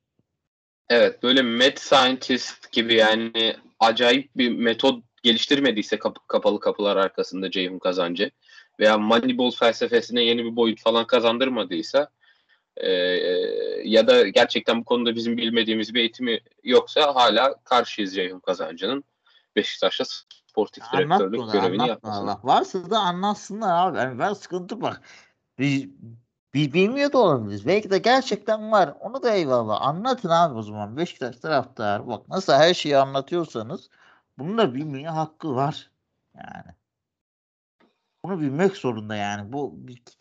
[0.89, 7.79] Evet böyle mad scientist gibi yani acayip bir metot geliştirmediyse kap- kapalı kapılar arkasında Ceyhun
[7.79, 8.31] Kazancı
[8.79, 12.09] veya Moneyball felsefesine yeni bir boyut falan kazandırmadıysa
[12.77, 12.91] e,
[13.83, 19.03] ya da gerçekten bu konuda bizim bilmediğimiz bir eğitimi yoksa hala karşıyız Ceyhun Kazancı'nın
[19.55, 20.03] Beşiktaş'ta
[20.49, 21.97] sportif direktörlük Anlatmıyorlar, görevini.
[22.03, 23.97] Bak, varsa da anlatsınlar abi.
[23.97, 25.01] Yani ben sıkıntı bak.
[25.59, 25.87] Biz,
[26.53, 27.67] biz bilmiyor da olabiliriz.
[27.67, 28.93] Belki de gerçekten var.
[28.99, 29.81] Onu da eyvallah.
[29.81, 30.97] Anlatın abi o zaman.
[30.97, 32.07] Beşiktaş taraftarı.
[32.07, 33.89] Bak nasıl her şeyi anlatıyorsanız
[34.37, 35.91] bunu da bilmeye hakkı var.
[36.35, 36.75] Yani.
[38.25, 39.53] Bunu bilmek zorunda yani.
[39.53, 39.75] Bu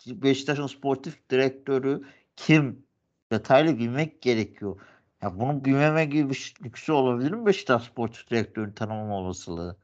[0.07, 2.03] Beşiktaş'ın sportif direktörü
[2.37, 2.89] kim?
[3.33, 4.81] Detaylı bilmek gerekiyor.
[5.23, 9.77] Ya bunu bilmeme gibi bir şey- lüksü olabilir mi Beşiktaş sportif direktörünü tanımama olasılığı?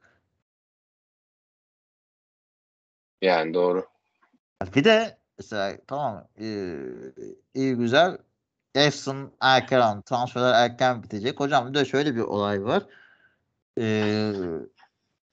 [3.24, 3.86] Yani doğru.
[4.76, 6.76] Bir de mesela tamam eee,
[7.54, 8.18] iyi güzel
[8.74, 11.40] Efsun erken transferler erken bitecek.
[11.40, 12.82] Hocam bir de şöyle bir olay var.
[13.76, 14.32] Eee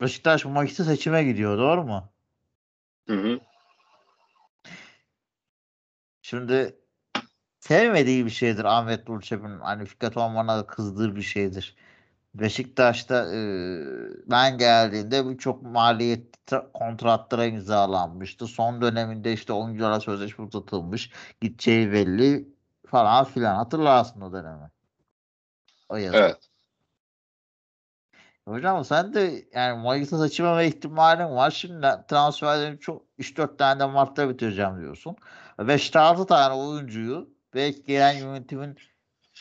[0.02, 2.12] Beşiktaş Mayıs'ta seçime gidiyor doğru mu?
[3.08, 3.40] Hı hı.
[6.22, 6.76] Şimdi
[7.60, 9.60] sevmediği bir şeydir Ahmet Nurçebi'nin.
[9.60, 11.76] Hani Fikret Orman'a kızdığı bir şeydir.
[12.34, 13.86] Beşiktaş'ta eee,
[14.28, 16.36] ben geldiğinde birçok maliyet
[16.74, 18.48] kontratlara imzalanmıştı.
[18.48, 21.12] Son döneminde işte oyunculara sözleşme uzatılmış.
[21.42, 22.50] Gideceği belli
[22.88, 23.56] falan filan.
[23.56, 24.72] Hatırlarsın o dönemi.
[25.90, 26.18] O yazı.
[26.18, 26.50] Evet.
[28.48, 31.52] Hocam sen de yani Mayıs'ta seçilmeme ihtimalin var.
[31.52, 35.16] Şimdi transferlerin çok 3-4 tane de Mart'ta bitireceğim diyorsun.
[35.60, 38.78] 5-6 tane oyuncuyu belki gelen yönetimin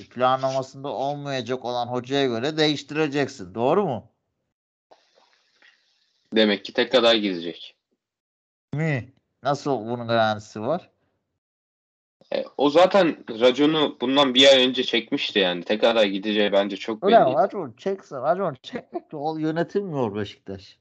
[0.08, 3.54] planlamasında olmayacak olan hocaya göre değiştireceksin.
[3.54, 4.10] Doğru mu?
[6.34, 7.76] Demek ki tek aday gidecek.
[8.74, 9.12] Mi?
[9.42, 10.90] Nasıl bunun garantisi var?
[12.34, 15.64] E, o zaten raconu bundan bir ay önce çekmişti yani.
[15.64, 17.34] Tek aday gideceği bence çok Öyle belli.
[17.34, 18.16] racon çeksin.
[18.16, 20.78] Racon çekmekle o yönetilmiyor Beşiktaş.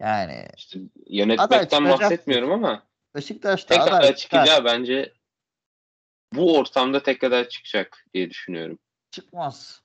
[0.00, 2.82] Yani İşte yönetmekten bahsetmiyorum ama
[3.14, 5.12] Beşiktaş'ta tek aday çıkacağı bence
[6.32, 8.78] bu ortamda tek aday çıkacak diye düşünüyorum.
[9.10, 9.82] Çıkmaz.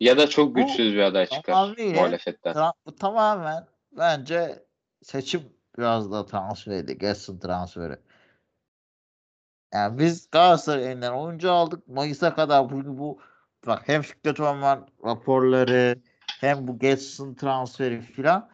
[0.00, 2.52] Ya da çok güçsüz bir aday çıkar tamamıyla, muhalefetten.
[2.52, 4.66] Tra- bu tamamen bence
[5.02, 5.42] seçim
[5.78, 6.98] biraz da transferiydi.
[6.98, 7.96] Gerson transferi.
[9.74, 11.88] Yani biz Galatasaray elinden oyuncu aldık.
[11.88, 13.20] Mayıs'a kadar bu, bu
[13.66, 16.02] bak hem Fikret Orman raporları
[16.40, 18.50] hem bu Gerson transferi filan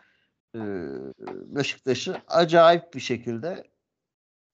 [1.25, 3.72] Beşiktaş'ı acayip bir şekilde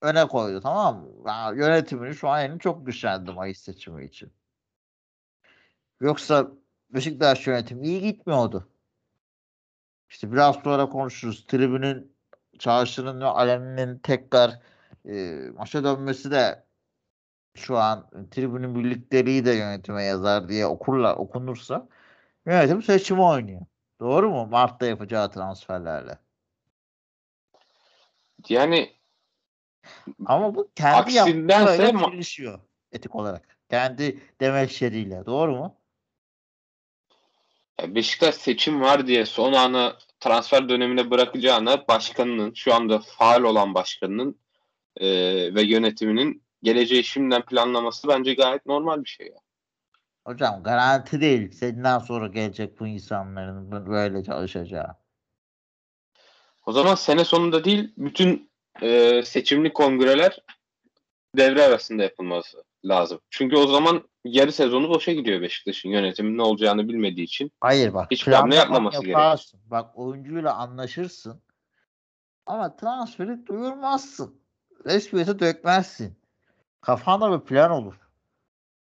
[0.03, 1.09] öne koydu tamam mı?
[1.27, 4.33] Yani yönetimini şu an elini çok güçlendi Mayıs seçimi için.
[6.01, 6.51] Yoksa
[6.91, 8.69] Beşiktaş yönetimi iyi gitmiyordu.
[10.11, 11.47] İşte biraz sonra konuşuruz.
[11.47, 12.17] Tribünün
[12.59, 14.61] çarşının ve aleminin tekrar
[15.09, 16.65] e, maça dönmesi de
[17.55, 21.89] şu an tribünün birlikleri de yönetime yazar diye okurlar okunursa
[22.47, 23.61] yönetim seçimi oynuyor.
[24.01, 24.47] Doğru mu?
[24.47, 26.19] Mart'ta yapacağı transferlerle.
[28.49, 28.98] Yani
[30.27, 32.61] ama bu kendi Aksindense yaptığı ma- çelişiyor
[32.92, 33.59] etik olarak.
[33.70, 35.27] Kendi demeçleriyle.
[35.27, 35.74] Doğru mu?
[37.87, 44.38] Beşiktaş seçim var diye son anı transfer dönemine bırakacağına başkanının şu anda faal olan başkanının
[44.96, 45.07] e,
[45.55, 49.27] ve yönetiminin geleceği şimdiden planlaması bence gayet normal bir şey.
[49.27, 49.38] Ya.
[50.24, 51.51] Hocam garanti değil.
[51.51, 54.96] Senden sonra gelecek bu insanların böyle çalışacağı.
[56.66, 58.48] O zaman sene sonunda değil bütün
[58.83, 60.38] e, seçimli kongreler
[61.37, 63.21] devre arasında yapılması lazım.
[63.31, 67.53] Çünkü o zaman yarı sezonu boşa gidiyor Beşiktaş'ın yönetimin ne olacağını bilmediği için.
[67.61, 68.11] Hayır bak.
[68.11, 69.61] Hiç planla yapmaması yaparsın.
[69.67, 71.43] Bak oyuncuyla anlaşırsın.
[72.47, 74.41] Ama transferi duyurmazsın.
[74.87, 76.19] Resmiyete dökmezsin.
[76.81, 77.95] Kafanda bir plan olur.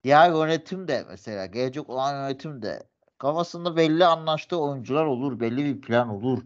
[0.05, 2.83] Diğer yönetim de mesela gelecek olan yönetim de
[3.19, 5.41] kafasında belli anlaştığı oyuncular olur.
[5.41, 6.43] Belli bir plan olur.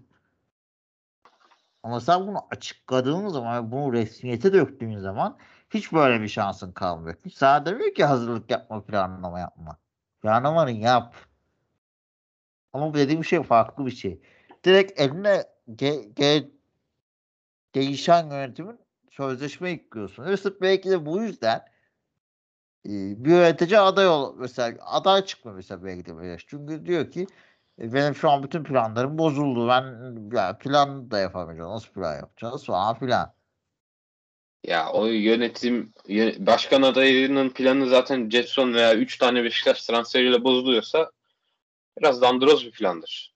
[1.83, 5.39] Ama sen bunu açıkladığın zaman bunu resmiyete döktüğün zaman
[5.71, 7.17] hiç böyle bir şansın kalmıyor.
[7.25, 9.79] Hiç sana demiyor ki hazırlık yapma, planlama yapma.
[10.23, 11.15] Planlamanı yap.
[12.73, 14.21] Ama dediğim şey farklı bir şey.
[14.65, 15.45] Direkt eline
[15.77, 16.51] ge, ge,
[17.75, 18.79] değişen yönetimin
[19.11, 20.25] sözleşme yüklüyorsun.
[20.25, 21.65] Ve sırf belki de bu yüzden
[22.85, 27.27] bir yönetici aday ol mesela aday çıkma mesela belki de Çünkü diyor ki
[27.79, 29.69] benim şu an bütün planlarım bozuldu.
[29.69, 29.85] Ben
[30.37, 31.71] ya plan da yapamayacağım.
[31.71, 33.33] Nasıl plan yapacağız falan filan.
[34.65, 35.93] Ya o yönetim
[36.39, 41.11] başkan adayının planı zaten Jetson veya 3 tane Beşiktaş transferiyle bozuluyorsa
[42.01, 43.35] biraz dandroz bir plandır.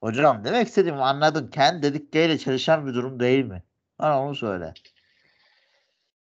[0.00, 1.48] Hocam demek istediğimi anladın.
[1.48, 3.62] Kendi dedikleriyle çalışan bir durum değil mi?
[3.98, 4.74] Bana onu söyle.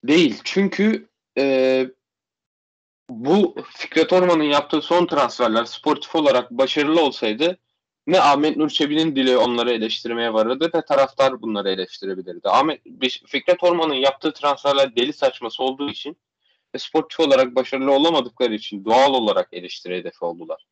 [0.04, 0.40] Değil.
[0.44, 1.86] Çünkü e,
[3.10, 7.58] bu Fikret Orman'ın yaptığı son transferler sportif olarak başarılı olsaydı
[8.06, 12.48] ne Ahmet Nur Çebi'nin dili onları eleştirmeye varırdı ne taraftar bunları eleştirebilirdi.
[12.48, 12.80] Ahmet
[13.26, 16.16] Fikret Orman'ın yaptığı transferler deli saçması olduğu için
[16.74, 20.66] ve sportif olarak başarılı olamadıkları için doğal olarak eleştiri hedefi oldular.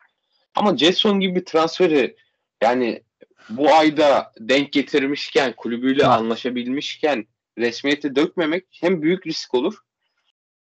[0.55, 2.17] Ama Jetson gibi bir transferi
[2.63, 3.03] yani
[3.51, 7.27] bu ayda denk getirmişken, kulübüyle anlaşabilmişken
[7.59, 9.75] resmiyeti dökmemek hem büyük risk olur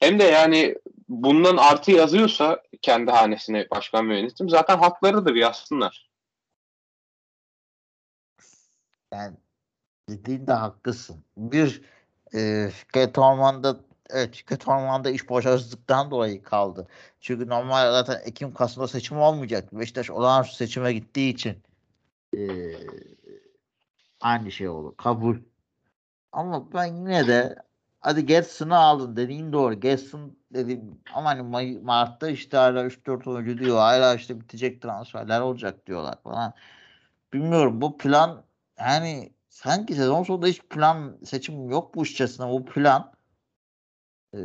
[0.00, 0.74] hem de yani
[1.08, 6.08] bundan artı yazıyorsa kendi hanesine başkan yönetim zaten haklarıdır yazsınlar.
[9.12, 9.36] Yani
[10.08, 11.24] dediğinde haklısın.
[11.36, 11.82] Bir
[12.34, 16.88] e, Fikret Orman'da evet Fikret Orman'da iş başarısızlıktan dolayı kaldı.
[17.20, 19.72] Çünkü normal zaten Ekim Kasım'da seçim olmayacak.
[19.72, 21.62] Beşiktaş olağanüstü seçime gittiği için
[22.36, 22.40] e,
[24.20, 24.96] aynı şey olur.
[24.96, 25.36] Kabul.
[26.32, 27.56] Ama ben yine de
[28.00, 29.74] hadi Getson'ı aldın dediğin doğru.
[29.80, 33.76] Getson dedim ama hani Mart'ta işte hala 3-4 oyuncu diyor.
[33.76, 36.54] Hala işte bitecek transferler olacak diyorlar falan.
[37.32, 38.44] Bilmiyorum bu plan
[38.78, 43.12] yani sanki sezon sonunda hiç plan seçim yok bu işçesine bu plan
[44.34, 44.38] ee,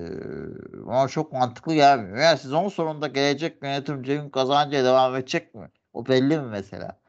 [0.85, 2.17] bana çok mantıklı gelmiyor.
[2.17, 5.71] Yani sezon sonunda gelecek yönetim Cemil kazancıya devam edecek mi?
[5.93, 6.99] O belli mi mesela?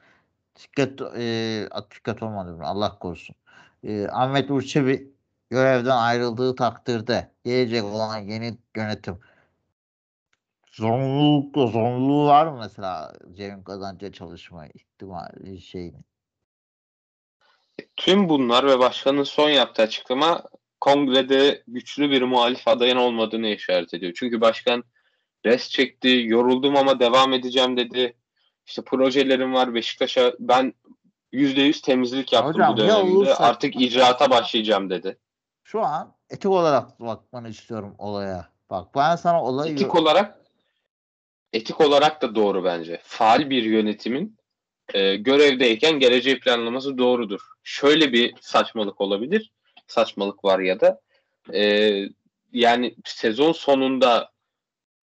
[0.56, 2.64] Dikkat, e, dikkat olmadı mı?
[2.66, 3.36] Allah korusun.
[3.84, 5.13] E, Ahmet Urçevi
[5.54, 9.18] görevden ayrıldığı takdirde gelecek olan yeni yönetim
[10.72, 15.98] zorunluluk zorunluluğu var mı mesela Cemil Kazancı'ya çalışma ihtimali şeyini?
[17.96, 20.42] Tüm bunlar ve başkanın son yaptığı açıklama
[20.80, 24.12] kongrede güçlü bir muhalif adayın olmadığını işaret ediyor.
[24.16, 24.84] Çünkü başkan
[25.46, 28.16] res çekti, yoruldum ama devam edeceğim dedi.
[28.66, 30.74] İşte projelerim var Beşiktaş'a ben
[31.32, 32.94] %100 temizlik yaptım Hocam, bu dönemde.
[32.94, 35.18] Olursa, Artık icraata başlayacağım dedi.
[35.64, 38.48] Şu an etik olarak bakmanı istiyorum olaya.
[38.70, 39.72] Bak ben sana olayı...
[39.72, 40.38] Etik olarak
[41.52, 43.00] etik olarak da doğru bence.
[43.02, 44.36] Faal bir yönetimin
[44.94, 47.40] e, görevdeyken geleceği planlaması doğrudur.
[47.62, 49.52] Şöyle bir saçmalık olabilir.
[49.86, 51.00] Saçmalık var ya da
[51.52, 51.90] e,
[52.52, 54.30] yani sezon sonunda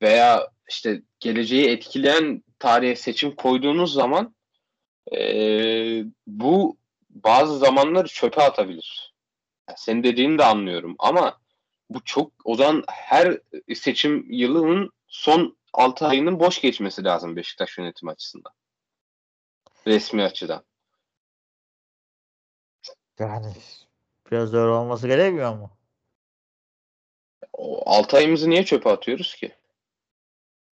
[0.01, 4.35] veya işte geleceği etkileyen tarihe seçim koyduğunuz zaman
[5.15, 5.23] e,
[6.27, 6.77] bu
[7.09, 9.10] bazı zamanları çöpe atabilir.
[9.77, 11.41] Senin dediğini de anlıyorum ama
[11.89, 13.39] bu çok o zaman her
[13.75, 18.53] seçim yılının son 6 ayının boş geçmesi lazım Beşiktaş yönetim açısından.
[19.87, 20.63] Resmi açıdan.
[23.19, 23.53] Yani
[24.31, 25.71] biraz öyle olması gerekmiyor mu?
[27.53, 29.55] O 6 ayımızı niye çöpe atıyoruz ki?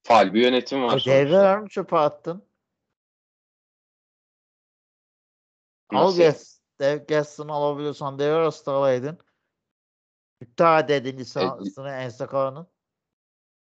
[0.03, 1.01] Faal bir yönetim var.
[1.01, 2.49] E, devreler mi çöpe attın?
[5.89, 9.19] Al Ges, dev, Gas'ını alabiliyorsan devre arası alaydın.
[10.41, 12.67] İptal dedin lisansını en sakalının.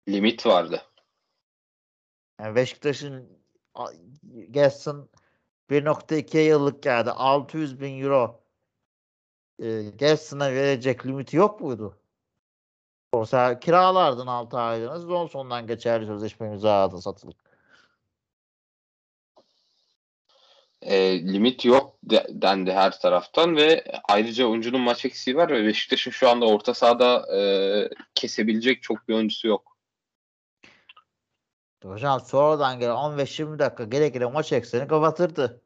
[0.10, 0.82] Limit vardı.
[2.40, 3.44] Yani Beşiktaş'ın
[4.50, 5.10] Gas'ın
[5.70, 7.12] 1.2 yıllık geldi.
[7.12, 8.44] 600 bin euro
[9.60, 12.00] e, Gas'ına verecek limiti yok muydu?
[13.12, 17.49] Olsa kiralardın 6 aylığına sezon sonundan geçerli sözleşme imzaladın satılık.
[20.82, 26.12] E, limit yok de, dendi her taraftan ve ayrıca oyuncunun maç eksiği var ve Beşiktaş'ın
[26.12, 27.42] şu anda orta sahada e,
[28.16, 29.78] kesebilecek çok bir oyuncusu yok.
[31.84, 35.62] Hocam sonradan gelen 15-20 dakika gele gele maç ekseni kapatırdı.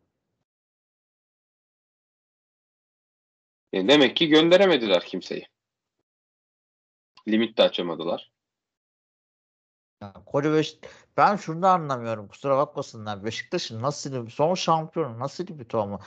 [3.73, 5.47] E, demek ki gönderemediler kimseyi.
[7.27, 8.32] Limit de açamadılar.
[10.03, 10.79] Yani Beş
[11.17, 12.27] ben şunu da anlamıyorum.
[12.27, 13.25] Kusura bakmasınlar.
[13.25, 15.99] Beşiktaş'ın nasıl son şampiyonu nasıl limit olma?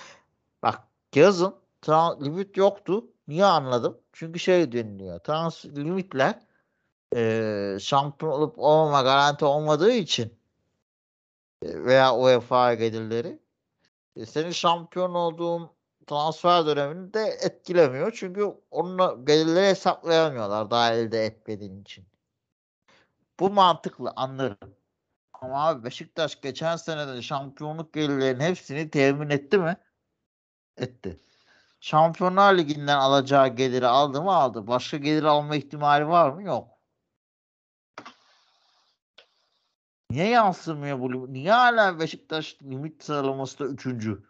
[0.63, 0.83] Bak
[1.15, 3.05] yazın trans limit yoktu.
[3.29, 3.99] Niye anladım?
[4.13, 5.19] Çünkü şey deniliyor.
[5.19, 6.41] Trans limitler
[7.17, 10.35] e, şampiyon olup olmama garanti olmadığı için
[11.63, 13.39] e, veya UEFA gelirleri
[14.17, 15.71] e, senin şampiyon olduğun
[16.07, 18.13] transfer dönemini de etkilemiyor.
[18.17, 22.05] Çünkü onunla gelirleri hesaplayamıyorlar daha elde etmediğin için.
[23.41, 24.77] Bu mantıklı anlarım.
[25.33, 29.77] Ama abi Beşiktaş geçen senede şampiyonluk gelirlerinin hepsini temin etti mi?
[30.77, 31.21] Etti.
[31.81, 34.67] Şampiyonlar Ligi'nden alacağı geliri aldı mı aldı.
[34.67, 36.43] Başka gelir alma ihtimali var mı?
[36.43, 36.69] Yok.
[40.11, 41.33] Niye yansımıyor bu?
[41.33, 44.27] Niye hala Beşiktaş limit sıralaması da üçüncü?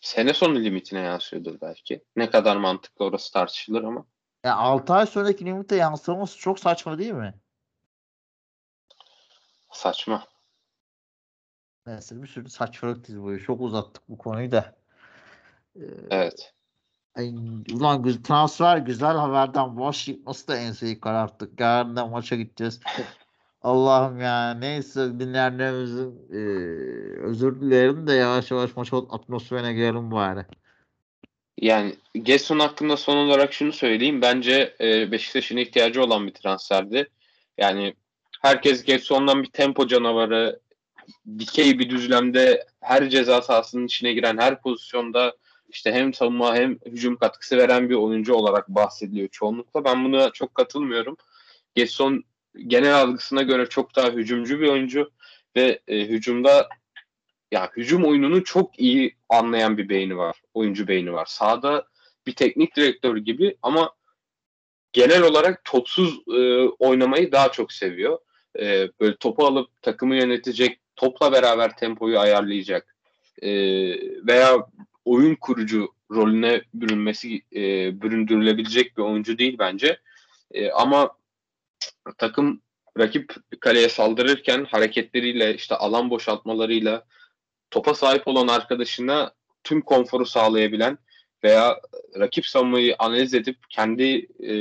[0.00, 2.04] Sene sonu limitine yansıyordur belki.
[2.16, 4.06] Ne kadar mantıklı orası tartışılır ama.
[4.44, 7.34] Ya 6 ay sonraki limite yansıması çok saçma değil mi?
[9.72, 10.24] Saçma.
[11.86, 13.40] Neyse bir sürü saçmalık dizi boyu.
[13.44, 14.76] Çok uzattık bu konuyu da.
[15.76, 15.80] Ee,
[16.10, 16.54] evet.
[17.14, 17.34] Ay,
[17.72, 21.60] ulan güzel, transfer güzel haberden başlayıp nasıl da enseyi kararttık.
[21.60, 22.80] Yarın da maça gideceğiz.
[23.62, 26.36] Allah'ım ya neyse dinleyenlerimizin e,
[27.20, 30.46] özür dilerim de yavaş yavaş maç atmosferine girelim bari.
[31.60, 34.22] Yani Gerson hakkında son olarak şunu söyleyeyim.
[34.22, 37.08] Bence e, Beşiktaş'ın ihtiyacı olan bir transferdi.
[37.58, 37.94] Yani
[38.42, 40.60] herkes Gerson'dan bir tempo canavarı,
[41.38, 45.36] dikey bir düzlemde her ceza sahasının içine giren her pozisyonda
[45.68, 49.84] işte hem savunma hem hücum katkısı veren bir oyuncu olarak bahsediliyor çoğunlukla.
[49.84, 51.16] Ben buna çok katılmıyorum.
[51.74, 52.24] Gerson
[52.66, 55.10] genel algısına göre çok daha hücumcu bir oyuncu
[55.56, 56.68] ve e, hücumda
[57.52, 60.39] ya hücum oyununu çok iyi anlayan bir beyni var.
[60.54, 61.26] Oyuncu beyni var.
[61.26, 61.86] Sağda
[62.26, 63.94] bir teknik direktör gibi ama
[64.92, 68.18] genel olarak topsuz e, oynamayı daha çok seviyor.
[68.58, 72.96] E, böyle topu alıp takımı yönetecek, topla beraber tempoyu ayarlayacak
[73.42, 73.50] e,
[74.26, 74.66] veya
[75.04, 77.60] oyun kurucu rolüne bürünmesi e,
[78.02, 80.00] büründürülebilecek bir oyuncu değil bence.
[80.50, 81.10] E, ama
[82.18, 82.60] takım
[82.98, 87.04] rakip kaleye saldırırken hareketleriyle işte alan boşaltmalarıyla
[87.70, 89.32] topa sahip olan arkadaşına
[89.64, 90.98] tüm konforu sağlayabilen
[91.44, 91.80] veya
[92.18, 94.54] rakip savunmayı analiz edip kendi e,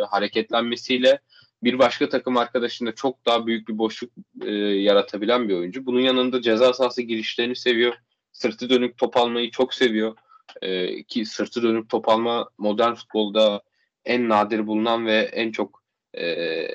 [0.00, 1.20] hareketlenmesiyle
[1.62, 4.10] bir başka takım arkadaşında çok daha büyük bir boşluk
[4.42, 5.86] e, yaratabilen bir oyuncu.
[5.86, 7.94] Bunun yanında ceza sahası girişlerini seviyor.
[8.32, 10.16] Sırtı dönük top almayı çok seviyor.
[10.62, 13.62] E, ki sırtı dönük top alma modern futbolda
[14.04, 15.82] en nadir bulunan ve en çok
[16.18, 16.66] e,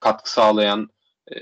[0.00, 0.90] katkı sağlayan
[1.32, 1.36] e,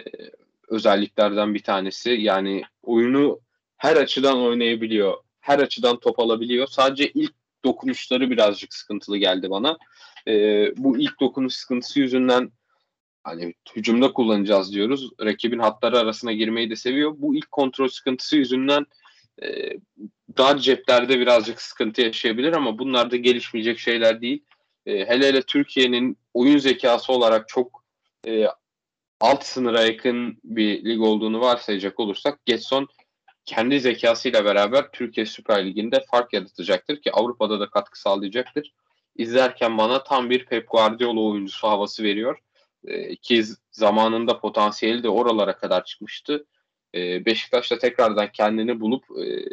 [0.69, 2.11] özelliklerden bir tanesi.
[2.11, 3.41] Yani oyunu
[3.77, 5.15] her açıdan oynayabiliyor.
[5.49, 6.67] Her açıdan top alabiliyor.
[6.67, 7.33] Sadece ilk
[7.65, 9.79] dokunuşları birazcık sıkıntılı geldi bana.
[10.27, 10.33] E,
[10.77, 12.53] bu ilk dokunuş sıkıntısı yüzünden
[13.25, 15.11] hani hücumda kullanacağız diyoruz.
[15.21, 17.15] Rakibin hatları arasına girmeyi de seviyor.
[17.17, 18.87] Bu ilk kontrol sıkıntısı yüzünden
[19.43, 19.49] e,
[20.39, 24.45] dar ceplerde birazcık sıkıntı yaşayabilir ama bunlar da gelişmeyecek şeyler değil.
[24.87, 27.85] E, hele hele Türkiye'nin oyun zekası olarak çok
[28.27, 28.47] e,
[29.21, 32.89] alt sınıra yakın bir lig olduğunu varsayacak olursak Getson
[33.49, 38.73] kendi zekasıyla beraber Türkiye Süper Ligi'nde fark yaratacaktır ki Avrupa'da da katkı sağlayacaktır.
[39.17, 42.39] İzlerken bana tam bir Pep Guardiola oyuncusu havası veriyor.
[42.85, 46.47] E, ki zamanında potansiyeli de oralara kadar çıkmıştı.
[46.95, 49.49] E, Beşiktaş'ta tekrardan kendini bulup e,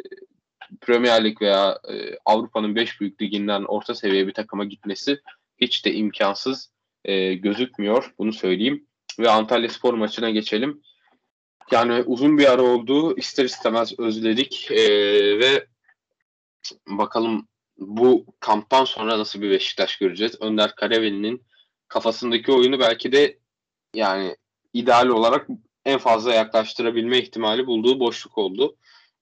[0.80, 5.20] Premier Lig veya e, Avrupa'nın 5 büyük liginden orta seviye bir takıma gitmesi
[5.58, 6.70] hiç de imkansız
[7.04, 8.14] e, gözükmüyor.
[8.18, 8.86] Bunu söyleyeyim.
[9.18, 10.82] Ve Antalya Spor maçına geçelim.
[11.70, 13.16] Yani uzun bir ara oldu.
[13.16, 14.70] İster istemez özledik.
[14.70, 14.78] E,
[15.38, 15.66] ve
[16.88, 17.48] bakalım
[17.78, 20.40] bu kamptan sonra nasıl bir Beşiktaş göreceğiz.
[20.40, 21.42] Önder Karaveli'nin
[21.88, 23.38] kafasındaki oyunu belki de
[23.94, 24.36] yani
[24.72, 25.48] ideal olarak
[25.84, 28.76] en fazla yaklaştırabilme ihtimali bulduğu boşluk oldu.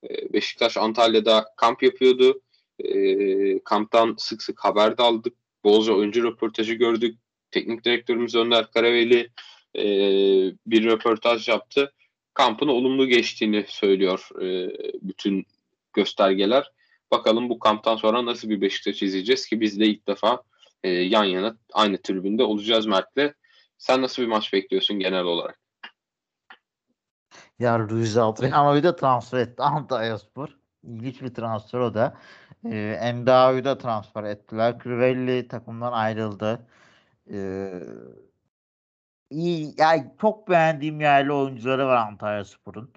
[0.05, 2.41] Ee, Beşiktaş Antalya'da kamp yapıyordu.
[2.79, 5.37] Ee, kamptan sık sık haber de aldık.
[5.65, 7.19] Bolca oyuncu röportajı gördük.
[7.51, 9.31] Teknik direktörümüz Önder Karaveli
[10.67, 11.93] bir röportaj yaptı.
[12.35, 15.47] Kampın olumlu geçtiğini söylüyor e, bütün
[15.93, 16.73] göstergeler.
[17.11, 20.43] Bakalım bu kamptan sonra nasıl bir Beşiktaş izleyeceğiz ki biz de ilk defa
[20.83, 23.35] e, yan yana aynı tribünde olacağız Mert'le.
[23.79, 25.59] Sen nasıl bir maç bekliyorsun genel olarak?
[27.59, 30.49] Ya Luis Adriano'yu da transfer etti Antalya Spor.
[30.83, 32.19] İlginç bir transfer o da.
[32.65, 34.79] Ee, Endao'yu da transfer ettiler.
[34.79, 36.67] Crivelli takımdan ayrıldı.
[37.31, 37.71] Ee,
[39.35, 42.93] iyi, yani çok beğendiğim yerli oyuncuları var Antalya Spor'un.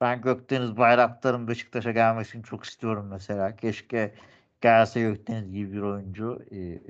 [0.00, 3.56] Ben Gökdeniz Bayraktar'ın Beşiktaş'a gelmesini çok istiyorum mesela.
[3.56, 4.14] Keşke
[4.60, 6.42] gelse Gökdeniz gibi bir oyuncu.
[6.52, 6.82] Ee,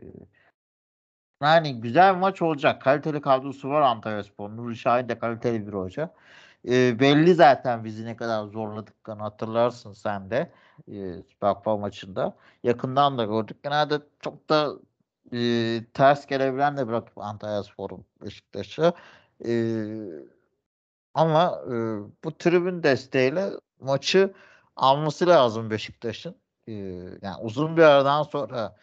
[1.42, 2.82] yani güzel bir maç olacak.
[2.82, 4.50] Kaliteli kadrosu var Antalya Spor.
[4.50, 6.14] Nuri Şahin de kaliteli bir hoca.
[6.68, 10.52] Ee, belli zaten bizi ne kadar zorladıklarını hatırlarsın sen de.
[10.88, 12.36] E, Süper Kupa maçında.
[12.62, 13.62] Yakından da gördük.
[13.62, 14.72] Genelde çok da
[15.34, 18.92] e, ters gelebilen de bırakıp Antalya Spor'un Beşiktaş'ı.
[19.46, 19.52] E,
[21.14, 21.72] ama e,
[22.24, 24.34] bu tribün desteğiyle maçı
[24.76, 26.36] alması lazım Beşiktaş'ın.
[26.66, 26.72] E,
[27.22, 28.76] yani uzun bir aradan sonra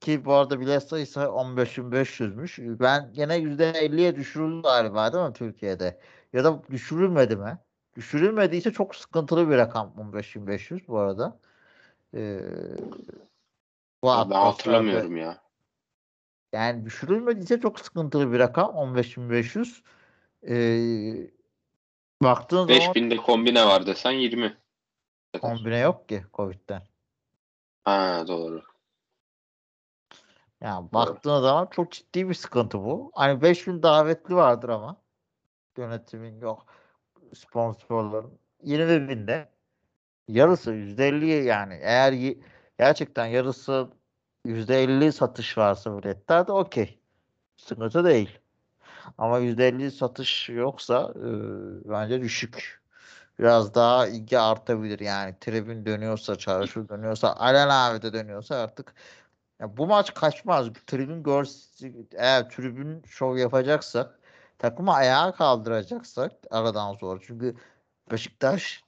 [0.00, 2.58] ki bu arada bilet sayısı 15.500'müş.
[2.80, 6.00] Ben yine %50'ye düşürüldü galiba değil mi Türkiye'de?
[6.32, 7.58] Ya da düşürülmedi mi?
[7.96, 11.38] Düşürülmediyse çok sıkıntılı bir rakam 15.500 bu arada.
[12.14, 12.40] Ee,
[14.02, 15.45] bu ben hatırlamıyorum ya.
[16.56, 19.82] Yani düşürülmediyse çok sıkıntılı bir rakam 15.500.
[20.48, 21.30] Ee,
[22.22, 24.56] baktığın 5000'de zaman kombine var desen 20.
[25.40, 26.82] Kombine yok ki Covid'den.
[27.84, 28.62] Ha doğru.
[30.60, 31.42] Yani baktığın doğru.
[31.42, 33.10] zaman çok ciddi bir sıkıntı bu.
[33.14, 34.96] Hani 5000 davetli vardır ama
[35.76, 36.66] yönetimin yok
[37.34, 39.48] sponsorların 20 binde
[40.28, 42.34] yarısı %50 yani eğer
[42.78, 43.90] gerçekten yarısı
[44.46, 46.98] %50 satış varsa biletlerde okey.
[47.56, 48.38] Sıkıntı değil.
[49.18, 51.28] Ama %50 satış yoksa e,
[51.90, 52.82] bence düşük.
[53.38, 55.34] Biraz daha ilgi artabilir yani.
[55.40, 58.94] Tribün dönüyorsa, çarşı dönüyorsa, Alen de dönüyorsa artık
[59.60, 60.68] ya bu maç kaçmaz.
[60.86, 64.18] Tribün görsün eğer tribün şov yapacaksak
[64.58, 67.20] takımı ayağa kaldıracaksak aradan sonra.
[67.26, 67.56] Çünkü
[68.10, 68.85] Beşiktaş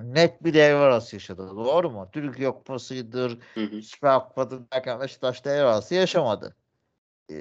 [0.00, 1.48] net bir devre arası yaşadı.
[1.56, 2.08] Doğru mu?
[2.12, 3.38] Türkiye Kupası'ydır,
[3.82, 6.56] Süper Kupa'dır derken Beşiktaş devre arası yaşamadı.
[7.30, 7.36] Ee,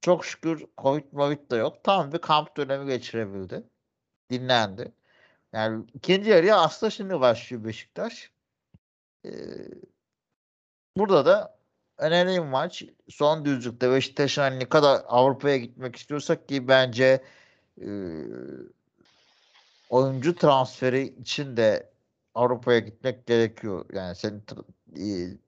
[0.00, 1.84] çok şükür Covid Covid da yok.
[1.84, 3.62] Tam bir kamp dönemi geçirebildi.
[4.30, 4.92] Dinlendi.
[5.52, 8.30] Yani ikinci yarıya aslında şimdi başlıyor Beşiktaş.
[9.24, 9.30] Ee,
[10.96, 11.58] burada da
[11.98, 12.84] önemli bir maç.
[13.08, 17.22] Son düzlükte Beşiktaş'ın hani ne kadar Avrupa'ya gitmek istiyorsak ki bence
[17.80, 17.86] e,
[19.88, 21.90] oyuncu transferi için de
[22.34, 23.84] Avrupa'ya gitmek gerekiyor.
[23.92, 24.44] Yani senin
[24.96, 25.38] e,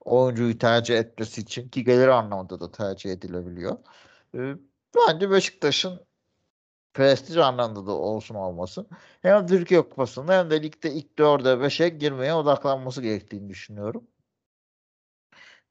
[0.00, 3.78] oyuncuyu tercih etmesi için ki gelir anlamında da tercih edilebiliyor.
[4.34, 4.38] E,
[4.96, 6.00] bence Beşiktaş'ın
[6.94, 8.88] prestij anlamında da olsun olmasın.
[9.22, 14.06] Hem Türkiye Kupası'nda hem de ligde ilk 4'e 5'e girmeye odaklanması gerektiğini düşünüyorum.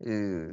[0.02, 0.08] E,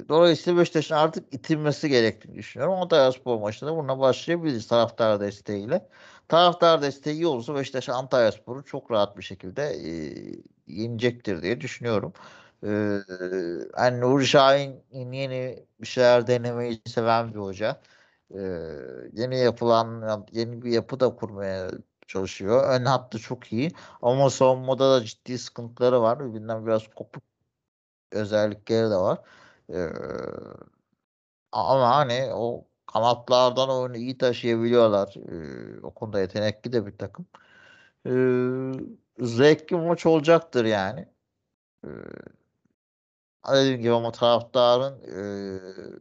[0.09, 2.75] dolayısıyla Beşiktaş'ın artık itilmesi gerektiğini düşünüyorum.
[2.75, 5.89] Antalya Spor maçında buna başlayabiliriz taraftar desteğiyle.
[6.29, 9.91] Taraftar desteği olursa Beşiktaş Antalya Spor'u çok rahat bir şekilde e,
[10.67, 12.13] yenecektir diye düşünüyorum.
[12.65, 12.69] Ee,
[13.79, 17.81] yani Nuri Şahin yeni bir şeyler denemeyi seven bir hoca.
[18.35, 18.39] Ee,
[19.13, 21.71] yeni yapılan yeni bir yapı da kurmaya
[22.07, 22.81] çalışıyor.
[22.81, 23.71] Ön hattı çok iyi
[24.03, 26.21] ama savunmada da ciddi sıkıntıları var.
[26.21, 27.23] Birbirinden biraz kopuk
[28.13, 29.19] özellikleri de var.
[29.71, 29.89] Ee,
[31.53, 35.15] ama hani o kanatlardan oyunu iyi taşıyabiliyorlar.
[35.17, 37.27] Ee, o konuda yetenekli de bir takım.
[38.07, 41.09] Ee, zevkli maç olacaktır yani.
[41.85, 41.89] Ee,
[43.53, 45.17] dediğim gibi ama taraftarın e,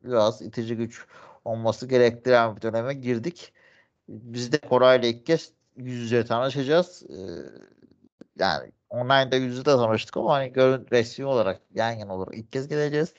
[0.04, 1.06] biraz itici güç
[1.46, 3.54] olması gerektiren bir döneme girdik.
[4.10, 7.04] Biz de Koray'la ilk kez yüz yüze tanışacağız.
[7.10, 7.16] Ee,
[8.40, 12.68] yani online'da yüz yüze tanıştık ama hani görün resmi olarak yan yana olarak ilk kez
[12.68, 13.14] geleceğiz.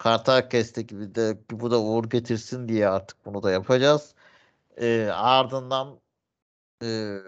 [0.00, 4.14] Kartal kestik gibi de bu da uğur getirsin diye artık bunu da yapacağız.
[4.76, 6.00] E, ardından
[6.82, 7.18] e,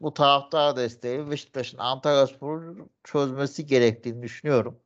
[0.00, 4.78] bu taraftar desteği Beşiktaş'ın Antalyaspor'u çözmesi gerektiğini düşünüyorum.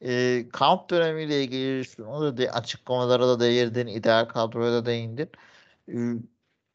[0.00, 5.30] E, kamp dönemiyle ilgili şunu da açıklamalara da değindin, ideal kadroya da değindin.
[5.88, 5.96] E,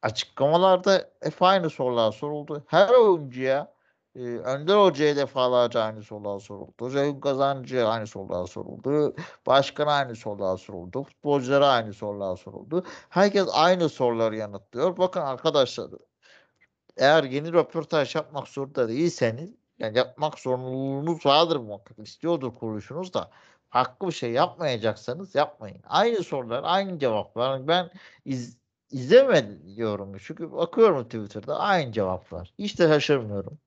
[0.02, 2.64] açıklamalarda hep aynı sorular soruldu.
[2.66, 3.74] Her oyuncuya
[4.16, 6.72] e, Önder Hoca'ya defalarca aynı sorular soruldu.
[6.80, 9.16] Hoca'nın kazancı aynı sorular soruldu.
[9.46, 11.02] Başkana aynı sorular soruldu.
[11.02, 12.84] Futbolculara aynı sorular soruldu.
[13.08, 14.96] Herkes aynı soruları yanıtlıyor.
[14.96, 15.90] Bakın arkadaşlar
[16.96, 23.30] eğer yeni röportaj yapmak zorunda değilseniz yani yapmak zorunluluğunuz vardır muhakkak istiyordur kuruluşunuz da
[23.70, 25.80] farklı bir şey yapmayacaksanız yapmayın.
[25.84, 27.68] Aynı sorular, aynı cevaplar.
[27.68, 27.90] Ben
[28.24, 28.58] iz,
[28.90, 32.54] izlemiyorum çünkü bakıyorum Twitter'da aynı cevaplar.
[32.58, 33.58] Hiç de şaşırmıyorum.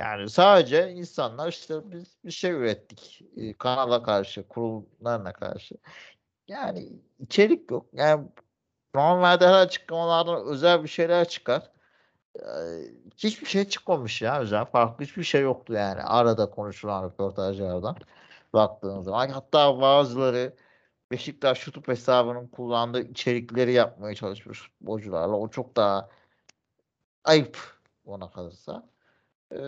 [0.00, 5.74] Yani sadece insanlar işte biz bir şey ürettik e, kanala karşı, kurullarına karşı.
[6.48, 6.88] Yani
[7.18, 7.86] içerik yok.
[7.92, 8.28] Yani
[8.94, 11.70] normalde her açıklamalardan özel bir şeyler çıkar.
[13.16, 14.64] hiçbir şey çıkmamış ya özel.
[14.64, 16.02] Farklı hiçbir şey yoktu yani.
[16.02, 17.96] Arada konuşulan röportajlardan
[18.52, 19.28] baktığınız zaman.
[19.28, 20.56] Hatta bazıları
[21.10, 25.36] Beşiktaş YouTube hesabının kullandığı içerikleri yapmaya çalışmış futbolcularla.
[25.36, 26.08] O çok daha
[27.24, 27.58] ayıp
[28.04, 28.89] ona kalırsa.
[29.52, 29.58] Ee,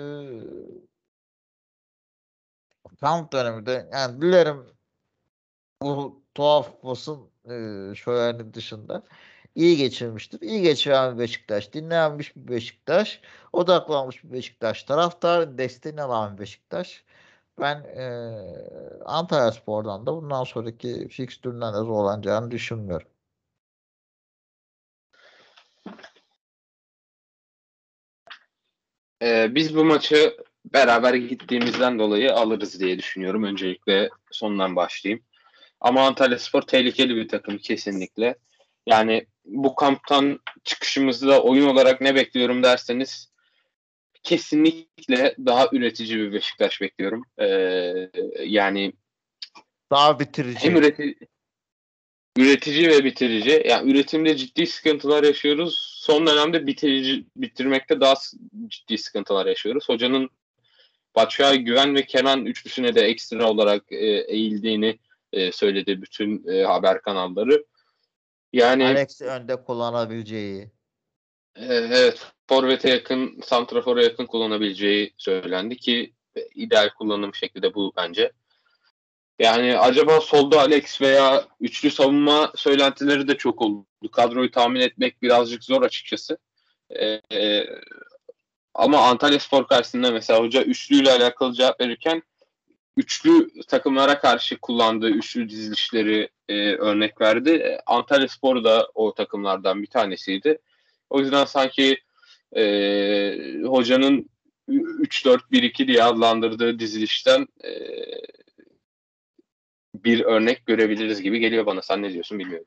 [3.01, 4.67] kamp döneminde yani dilerim
[5.83, 9.03] bu tuhaf basın e, şöyle dışında
[9.55, 10.41] iyi geçirmiştir.
[10.41, 13.21] İyi geçiren bir Beşiktaş, dinlenmiş bir Beşiktaş,
[13.53, 17.05] odaklanmış bir Beşiktaş, taraftar desteğini alan bir Beşiktaş.
[17.61, 18.05] Ben e,
[19.05, 23.09] Antalya Spor'dan da bundan sonraki fikstüründen de zorlanacağını düşünmüyorum.
[29.23, 33.45] Ee, biz bu maçı beraber gittiğimizden dolayı alırız diye düşünüyorum.
[33.45, 35.25] Öncelikle sondan başlayayım.
[35.81, 38.35] Ama Antalya Spor tehlikeli bir takım kesinlikle.
[38.87, 43.33] Yani bu kamptan çıkışımızda oyun olarak ne bekliyorum derseniz
[44.23, 47.23] kesinlikle daha üretici bir Beşiktaş bekliyorum.
[47.41, 48.11] Ee,
[48.45, 48.93] yani
[49.91, 50.59] daha bitirici.
[50.61, 51.15] Hem üretici,
[52.39, 53.63] üretici ve bitirici.
[53.69, 55.92] Yani üretimde ciddi sıkıntılar yaşıyoruz.
[56.03, 58.15] Son dönemde bitirici bitirmekte daha
[58.69, 59.89] ciddi sıkıntılar yaşıyoruz.
[59.89, 60.31] Hocanın
[61.17, 64.99] Batshuayi, Güven ve Kenan üçlüsüne de ekstra olarak e, eğildiğini
[65.33, 67.65] e, söyledi bütün e, haber kanalları.
[68.53, 70.71] Yani Alex önde kullanabileceği.
[71.57, 76.13] E, evet, forvete yakın, santrafora yakın kullanabileceği söylendi ki
[76.55, 78.33] ideal kullanım şekli de bu bence.
[79.39, 83.87] Yani acaba solda Alex veya üçlü savunma söylentileri de çok oldu.
[84.13, 86.39] Kadroyu tahmin etmek birazcık zor açıkçası.
[87.01, 87.67] Ee,
[88.75, 92.23] ama Antalya Spor karşısında mesela hoca üçlüyle alakalı cevap verirken
[92.97, 97.79] üçlü takımlara karşı kullandığı üçlü dizilişleri e, örnek verdi.
[97.87, 100.59] Antalya Spor da o takımlardan bir tanesiydi.
[101.11, 101.99] O yüzden sanki
[102.57, 102.63] e,
[103.67, 104.31] hocanın
[104.69, 107.71] 3-4-1-2 diye adlandırdığı dizilişten e,
[110.05, 111.83] bir örnek görebiliriz gibi geliyor bana.
[111.83, 112.67] Sen ne diyorsun bilmiyorum.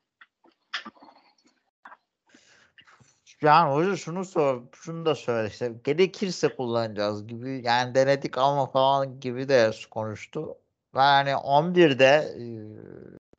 [3.42, 9.20] Yani hoca şunu sor, şunu da söyle işte gerekirse kullanacağız gibi yani denedik ama falan
[9.20, 10.58] gibi de konuştu.
[10.96, 12.46] Yani 11'de e,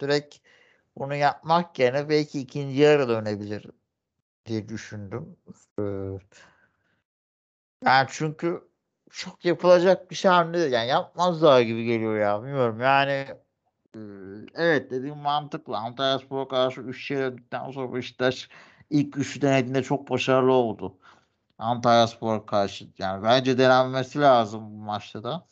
[0.01, 0.36] direkt
[0.97, 3.66] bunu yapmak yerine belki ikinci yarı dönebilir
[4.47, 5.36] diye düşündüm.
[5.78, 5.82] E,
[7.84, 8.68] yani çünkü
[9.11, 13.26] çok yapılacak bir şey hamle yani yapmazlar gibi geliyor ya bilmiyorum yani
[14.55, 15.76] evet dediğim mantıklı.
[15.76, 18.49] Antalya Spor'a karşı 3 yenildikten sonra Beşiktaş
[18.90, 20.99] ilk üçü denediğinde çok başarılı oldu.
[21.59, 22.86] Antalya Spor'a karşı.
[22.99, 25.47] Yani bence denenmesi lazım bu maçta da.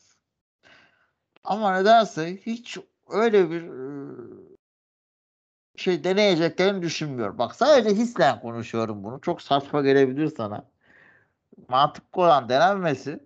[1.43, 2.77] Ama nedense hiç
[3.09, 3.63] öyle bir
[5.75, 7.37] şey deneyeceklerini düşünmüyorum.
[7.37, 9.21] Bak sadece hisle konuşuyorum bunu.
[9.21, 10.65] Çok saçma gelebilir sana.
[11.69, 13.19] Mantıklı olan denenmesi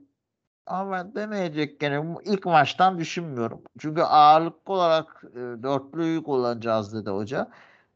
[0.70, 3.62] ama ben deneyecekken ilk maçtan düşünmüyorum.
[3.80, 7.52] Çünkü ağırlıklı olarak e, dörtlüyü kullanacağız dedi hoca.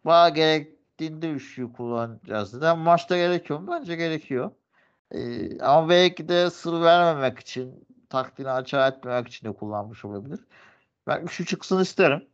[0.06, 2.68] Bana gerektiğinde üçlüyü kullanacağız dedi.
[2.68, 3.68] Ama maçta gerekiyor mu?
[3.72, 4.52] Bence gerekiyor.
[5.12, 10.40] E, ama belki de sır vermemek için, taktiğini açığa etmemek için de kullanmış olabilir.
[11.08, 12.28] Ben üçlü çıksın isterim.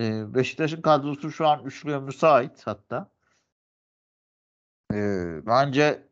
[0.00, 3.10] E, Beşiktaş'ın kadrosu şu an üçlüye müsait hatta.
[4.92, 4.96] E,
[5.46, 6.07] bence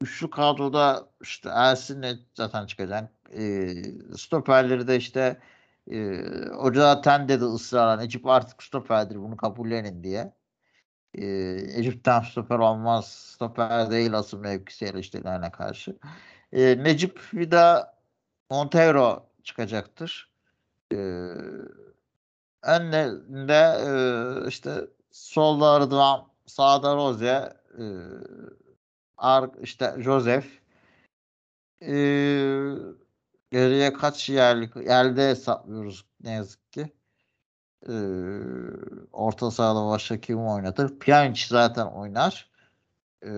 [0.00, 3.10] üçlü kadroda işte Ersin'le zaten çıkacak.
[3.32, 3.68] E,
[4.16, 5.40] stoperleri de işte
[5.90, 6.16] e,
[6.54, 10.34] Hoca zaten dedi ısrarla Necip artık stoperdir bunu kabullenin diye.
[11.14, 11.26] E,
[11.76, 13.08] Necip'ten stoper olmaz.
[13.08, 15.98] Stoper değil asıl mevkisi eleştirilerine karşı.
[16.52, 17.94] E, Necip bir daha
[18.50, 20.30] Montero çıkacaktır.
[20.92, 20.96] E,
[22.62, 27.84] önlerinde e, işte solda Rıdvan, sağda Roze, e,
[29.62, 30.46] işte Joseph
[31.82, 31.92] e,
[33.50, 36.92] geriye kaç yerlik yerde hesaplıyoruz ne yazık ki.
[37.88, 37.94] E,
[39.12, 40.98] orta sahada başka kim oynatır?
[40.98, 42.50] Pjanic zaten oynar.
[43.22, 43.30] E,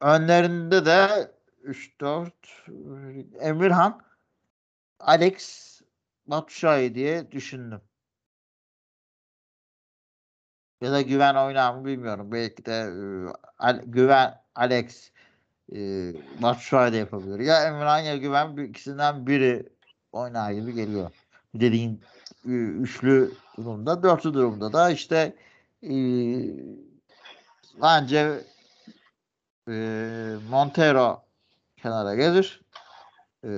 [0.00, 1.30] önlerinde de
[1.64, 2.30] 3-4
[3.40, 4.02] Emirhan
[5.00, 5.64] Alex
[6.26, 7.80] Batshuayi diye düşündüm.
[10.80, 12.32] Ya da güven oynar mı bilmiyorum.
[12.32, 12.90] Belki de
[13.68, 15.10] e, güven Alex
[15.72, 15.78] e,
[16.42, 17.40] Batshuayi de yapabilir.
[17.40, 19.68] Ya Emirhan ya güven ikisinden biri
[20.12, 21.10] oynar gibi geliyor.
[21.54, 22.02] Dediğin
[22.46, 24.02] e, üçlü durumda.
[24.02, 25.36] Dörtlü durumda da işte
[25.82, 25.94] e,
[27.82, 28.40] bence
[29.68, 29.72] e,
[30.50, 31.24] Montero
[31.76, 32.62] kenara gelir.
[33.44, 33.50] E,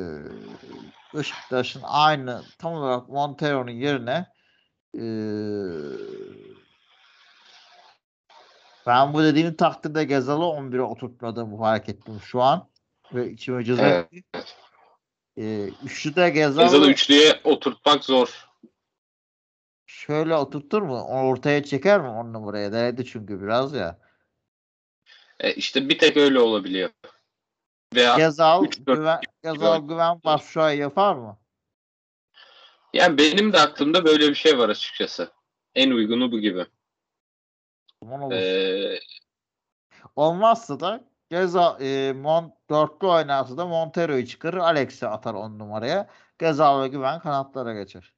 [1.15, 4.27] Beşiktaş'ın aynı tam olarak Montero'nun yerine
[4.95, 5.05] e,
[8.87, 12.69] ben bu dediğin takdirde Gezal'ı 11'e oturtmadığımı fark ettim şu an.
[13.15, 14.13] Ve içime cızı Evet.
[14.13, 14.45] etti.
[15.37, 18.47] E, üçlü de Yazılı Gezal'ı üçlüye oturtmak zor.
[19.87, 21.03] şöyle oturtur mu?
[21.03, 22.73] Ortaya çeker mi on numaraya?
[22.73, 23.99] Denedi çünkü biraz ya.
[25.41, 26.91] E, işte bir tek öyle olabiliyor.
[27.95, 31.39] Veya Gezal, üç, dört güven, Gezal güven Başşuay yapar mı?
[32.93, 35.33] yani benim de aklımda böyle bir şey var açıkçası.
[35.75, 36.67] En uygunu bu gibi.
[38.03, 38.33] Aman olur.
[38.33, 39.01] Ee,
[40.17, 44.59] Olmazsa da Gezal e, Mon, dörtlü oynarsa da Montero'yu çıkarır.
[44.59, 46.09] Alex'i atar on numaraya.
[46.39, 48.13] Gezal ve güven kanatlara geçer.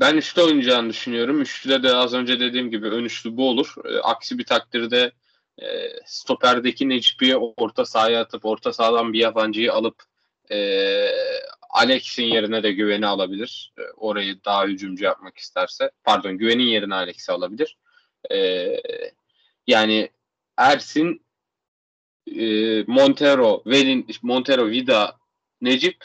[0.00, 1.40] ben üçlü oynayacağını düşünüyorum.
[1.40, 3.74] Üçlüde de az önce dediğim gibi ön üçlü bu olur.
[3.84, 5.12] E, aksi bir takdirde
[5.58, 5.66] e,
[6.06, 10.02] stoperdeki Necip'i orta sahaya atıp orta sahadan bir yabancıyı alıp
[10.50, 10.58] e,
[11.72, 13.72] Alex'in yerine de güveni alabilir.
[13.78, 15.90] E, orayı daha hücumcu yapmak isterse.
[16.04, 17.76] Pardon güvenin yerine Alex'i alabilir.
[18.30, 18.68] E,
[19.66, 20.10] yani
[20.56, 21.26] Ersin
[22.36, 22.44] e,
[22.86, 25.16] Montero, Velin, Montero, Vida,
[25.60, 26.04] Necip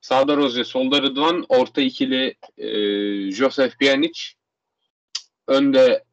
[0.00, 2.68] Sağda Roze, solda Rıdvan, orta ikili e,
[3.30, 4.20] Joseph Pjanic,
[5.46, 6.04] önde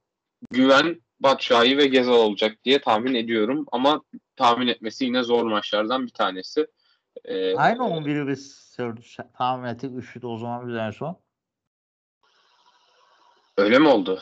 [0.52, 3.66] Güven, Batshuayi ve Gezal olacak diye tahmin ediyorum.
[3.72, 4.04] Ama
[4.36, 6.68] tahmin etmesi yine zor maçlardan bir tanesi.
[7.26, 9.18] E, Aynı 11'i biz söylüyoruz.
[9.38, 9.92] tahmin ettik.
[9.96, 11.20] Üçlü de o zaman biz en son.
[13.58, 14.22] Öyle mi oldu?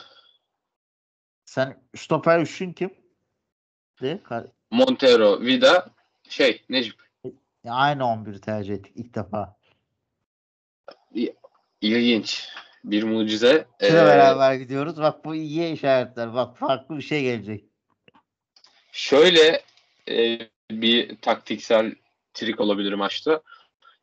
[1.44, 2.94] Sen stoper üçün kim?
[4.02, 4.20] De,
[4.70, 5.90] Montero, Vida,
[6.28, 7.02] şey Necip.
[7.64, 9.56] Ya aynı 11'i tercih ettik ilk defa.
[11.80, 12.48] İlginç.
[12.84, 13.66] Bir mucize.
[13.80, 14.96] Sıra Ee, beraber gidiyoruz.
[14.96, 16.34] Bak bu iyi işaretler.
[16.34, 17.64] Bak farklı bir şey gelecek.
[18.92, 19.62] Şöyle
[20.10, 20.38] e,
[20.70, 21.94] bir taktiksel
[22.34, 23.42] trik olabilir maçta.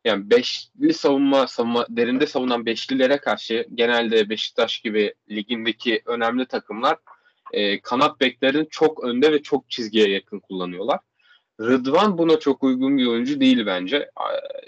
[0.06, 6.98] Yani beşli savunma, savunma derinde savunan beşlilere karşı genelde Beşiktaş gibi ligindeki önemli takımlar
[7.52, 11.00] e, kanat beklerini çok önde ve çok çizgiye yakın kullanıyorlar.
[11.62, 14.12] Rıdvan buna çok uygun bir oyuncu değil bence.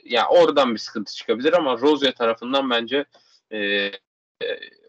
[0.06, 3.06] Yani oradan bir sıkıntı çıkabilir ama Rozier tarafından bence
[3.52, 3.92] e, e,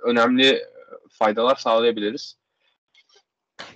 [0.02, 0.66] önemli
[1.10, 2.36] faydalar sağlayabiliriz.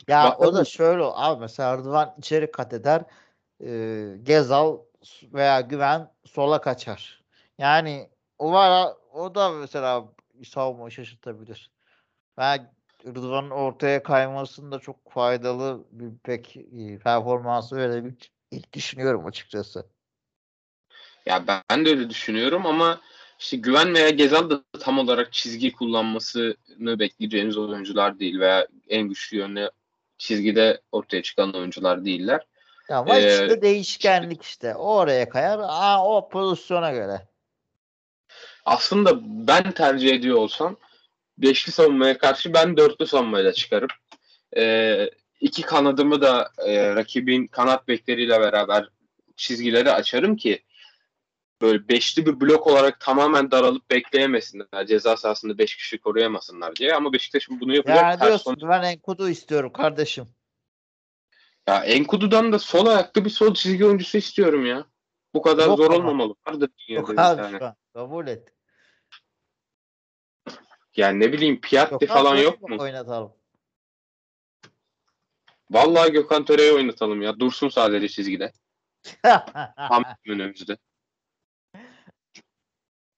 [0.08, 0.54] Ya Bakalım.
[0.54, 3.02] o da şöyle abi mesela Rıdvan içeri kat eder.
[3.64, 3.68] E,
[4.22, 4.78] Gezal
[5.22, 7.24] veya Güven sola kaçar.
[7.58, 10.08] Yani o var o da mesela
[10.44, 11.70] savunma şaşırtabilir.
[12.36, 12.72] Ben
[13.06, 16.56] Rıdvan'ın ortaya kaymasında çok faydalı bir pek
[17.04, 18.30] performansı verebilir
[18.72, 19.86] düşünüyorum açıkçası.
[21.26, 23.00] Ya ben, de öyle düşünüyorum ama
[23.38, 29.36] işte Güven veya Gezal da tam olarak çizgi kullanmasını bekleyeceğimiz oyuncular değil veya en güçlü
[29.36, 29.70] yönde
[30.18, 32.46] çizgide ortaya çıkan oyuncular değiller.
[32.90, 34.74] Ya maç Ee, içinde değişkenlik işte.
[34.74, 35.58] O oraya kayar.
[35.62, 37.28] Aa, o pozisyona göre.
[38.64, 40.76] Aslında ben tercih ediyor olsam
[41.38, 43.88] beşli savunmaya karşı ben dörtlü savunmayla çıkarım.
[44.56, 45.10] Ee,
[45.40, 48.88] iki kanadımı da e, rakibin kanat bekleriyle beraber
[49.36, 50.62] çizgileri açarım ki
[51.62, 54.86] böyle beşli bir blok olarak tamamen daralıp bekleyemesinler.
[54.86, 56.94] Ceza sahasında beş kişi koruyamasınlar diye.
[56.94, 58.02] Ama Beşiktaş'ın bunu yapacak.
[58.02, 60.28] Yani diyorsun ben Enkudu istiyorum kardeşim.
[61.68, 64.86] Ya Enkudu'dan da sol ayaklı bir sol çizgi oyuncusu istiyorum ya.
[65.34, 65.96] Bu kadar Yok zor ama.
[65.96, 66.34] olmamalı.
[66.46, 67.76] Vardır Yok abi şu an.
[67.92, 68.52] Kabul et.
[70.96, 72.76] Yani ne bileyim Piatti falan yok mu?
[72.78, 73.32] Oynatalım.
[75.70, 77.40] Vallahi Gökhan Töre'yi oynatalım ya.
[77.40, 78.52] Dursun sadece çizgide.
[79.76, 80.78] Tam önümüzde.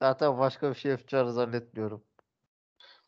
[0.02, 2.04] Zaten başka bir şey yapacağını zannetmiyorum.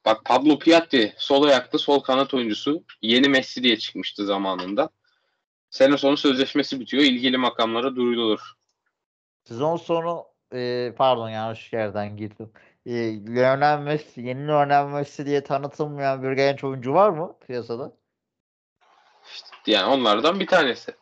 [0.04, 2.84] Bak Pablo Piatti sol ayaklı sol kanat oyuncusu.
[3.02, 4.90] Yeni Messi diye çıkmıştı zamanında.
[5.70, 7.02] Sene sonu sözleşmesi bitiyor.
[7.02, 8.40] İlgili makamlara duyurulur.
[9.44, 12.52] Sezon sonu e, pardon yanlış yerden girdim.
[12.86, 12.92] E,
[13.26, 17.92] Lionel Messi, yeni Lionel Messi diye tanıtılmayan bir genç oyuncu var mı piyasada?
[19.32, 20.92] İşte yani onlardan bir tanesi.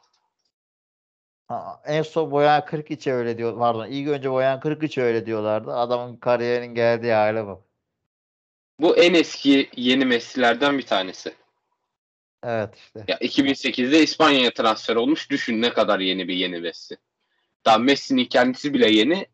[1.49, 3.59] Ha, en son Boyan 42 öyle diyor.
[3.59, 5.73] Pardon ilk önce Boyan 43 öyle diyorlardı.
[5.73, 7.63] Adamın kariyerinin geldiği hale bak.
[8.81, 11.35] Bu en eski yeni Messi'lerden bir tanesi.
[12.43, 13.05] Evet işte.
[13.09, 15.31] Ya 2008'de İspanya'ya transfer olmuş.
[15.31, 16.97] Düşün ne kadar yeni bir yeni Messi.
[17.65, 19.27] Daha Messi'nin kendisi bile yeni.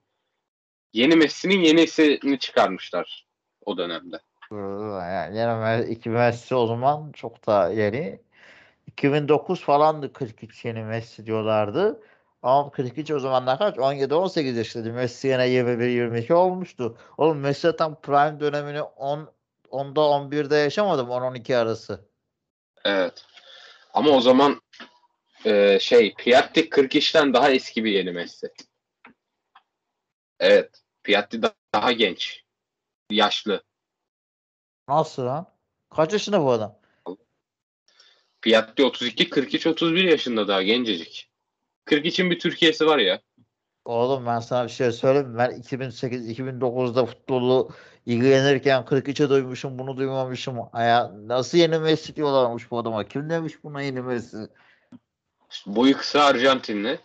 [0.93, 3.27] Yeni Messi'nin yenisini çıkarmışlar
[3.65, 4.21] o dönemde.
[4.51, 8.21] Yani yeni iki Messi o zaman çok daha yeni.
[8.87, 12.03] 2009 falandı 43 yeni Messi diyorlardı.
[12.43, 13.77] Ama 43 o zamanlar kaç?
[13.77, 14.95] 17-18 yaşındaydı.
[14.95, 16.99] Messi yine 21-22 olmuştu.
[17.19, 19.35] Oğlum Messi tam prime dönemini 10
[19.71, 22.14] 10'da 11'de yaşamadım 10-12 arası.
[22.85, 23.27] Evet.
[23.95, 24.61] Ama o zaman
[25.45, 28.53] e, şey Piatti 43'ten daha eski bir yeni Messi.
[30.41, 30.83] Evet.
[31.03, 31.41] Piatti
[31.75, 32.45] daha genç.
[33.11, 33.63] Yaşlı.
[34.89, 35.55] Nasıl lan?
[35.91, 36.79] Kaç yaşında bu adam?
[38.43, 41.31] Piatti 32, 43, 31 yaşında daha gencecik.
[41.87, 43.21] 43'in bir Türkiye'si var ya.
[43.85, 45.39] Oğlum ben sana bir şey söyleyeyim.
[45.39, 47.71] Ben 2008-2009'da futbolu
[48.07, 50.59] ilgilenirken 43'e duymuşum bunu duymamışım.
[50.75, 53.05] Ya, nasıl yeni Messi diyorlarmış bu adama.
[53.05, 54.49] Kim demiş buna yeni Messi?
[55.67, 57.01] Boyu kısa Arjantinli.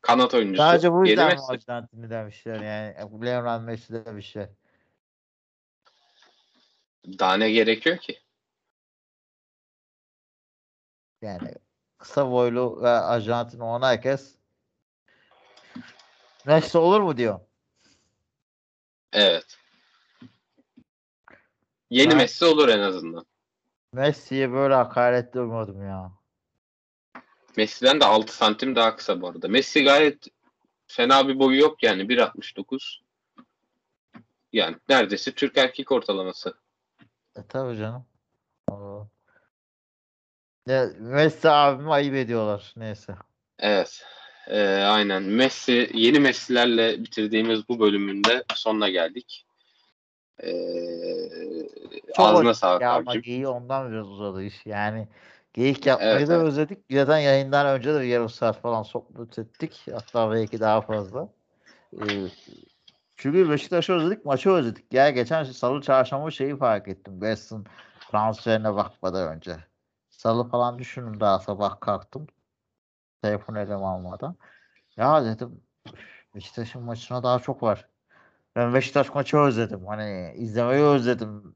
[0.00, 0.62] Kanat oyuncusu.
[0.62, 1.52] Sadece bu yüzden mi Messi.
[1.52, 3.24] Arjantinli demişler yani.
[3.24, 4.48] Lionel Messi demişler.
[7.18, 8.20] Daha ne gerekiyor ki?
[11.22, 11.54] Yani
[12.02, 14.34] kısa boylu ve Arjantin olan herkes
[16.46, 17.40] Messi olur mu diyor.
[19.12, 19.58] Evet.
[21.90, 23.26] Yeni Ben- Messi olur en azından.
[23.92, 26.12] Messi'ye böyle hakaret duymadım ya.
[27.56, 29.48] Messi'den de 6 santim daha kısa bu arada.
[29.48, 30.26] Messi gayet
[30.86, 33.02] fena bir boyu yok yani 1.69.
[34.52, 36.54] Yani neredeyse Türk erkek ortalaması.
[37.36, 38.06] E tabii canım.
[38.70, 39.08] Oo.
[40.98, 42.72] Messi abimi ayıp ediyorlar.
[42.76, 43.14] Neyse.
[43.58, 44.04] Evet.
[44.48, 45.22] Ee, aynen.
[45.22, 49.46] Messi, yeni Messi'lerle bitirdiğimiz bu bölümünde sonuna geldik.
[50.42, 50.52] Ee,
[52.16, 53.22] Çok ağzına sağlık ya ama abicim.
[53.22, 54.66] geyiği ondan biraz uzadı iş.
[54.66, 55.08] Yani
[55.54, 56.44] geyik yapmayı Evet, da evet.
[56.44, 56.78] özledik.
[56.92, 59.86] Zaten yayından önce de bir yarım saat falan sohbet ettik.
[59.92, 61.28] Hatta belki daha fazla.
[61.92, 62.06] Ee,
[63.16, 64.92] çünkü Beşiktaş'ı özledik, maçı özledik.
[64.92, 67.12] Ya geçen salı çarşamba şeyi fark ettim.
[67.12, 67.66] West'in
[68.10, 69.56] transferine bakmadan önce.
[70.22, 72.26] Salı falan düşündüm daha sabah kalktım.
[73.22, 74.36] Telefon elime almadan.
[74.96, 75.62] Ya dedim
[76.34, 77.88] Beşiktaş'ın maçına daha çok var.
[78.56, 79.86] Ben Beşiktaş maçı özledim.
[79.86, 81.54] Hani izlemeyi özledim.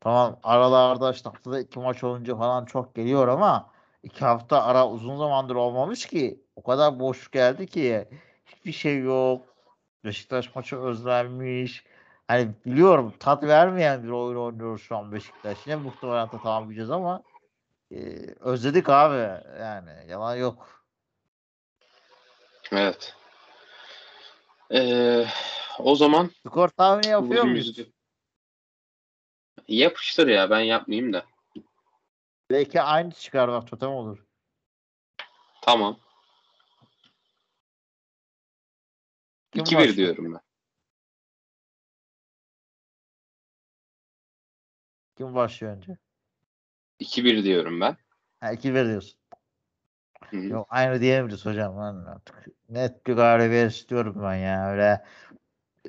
[0.00, 3.70] Tamam aralarda işte haftada iki maç olunca falan çok geliyor ama
[4.02, 6.44] iki hafta ara uzun zamandır olmamış ki.
[6.56, 8.08] O kadar boş geldi ki.
[8.46, 9.46] Hiçbir şey yok.
[10.04, 11.84] Beşiktaş maçı özlenmiş.
[12.28, 15.66] Hani biliyorum tat vermeyen bir oyun oynuyoruz şu an Beşiktaş.
[15.66, 17.22] Yine muhtemelen de tamamlayacağız ama
[17.92, 19.44] e, özledik abi.
[19.60, 20.86] Yani yalan yok.
[22.72, 23.14] Evet.
[24.74, 25.26] Ee,
[25.78, 27.78] o zaman Skor tahmini yapıyor muyuz?
[29.68, 31.26] yapıştır ya ben yapmayayım da.
[32.50, 34.26] Belki aynı çıkar bak totem olur.
[35.62, 35.98] Tamam.
[39.52, 39.96] Kim 2-1 başlıyor?
[39.96, 40.40] diyorum ben.
[45.16, 45.96] Kim başlıyor önce?
[47.02, 47.96] 2-1 diyorum ben.
[48.40, 49.18] Ha 2 veriyorsun.
[50.30, 50.46] Hı hı.
[50.46, 51.76] Yok aynı diyemeyiz hocam.
[51.76, 52.34] Ben artık
[52.68, 54.70] net bir galibiyet istiyorum ben ya.
[54.70, 55.04] Öyle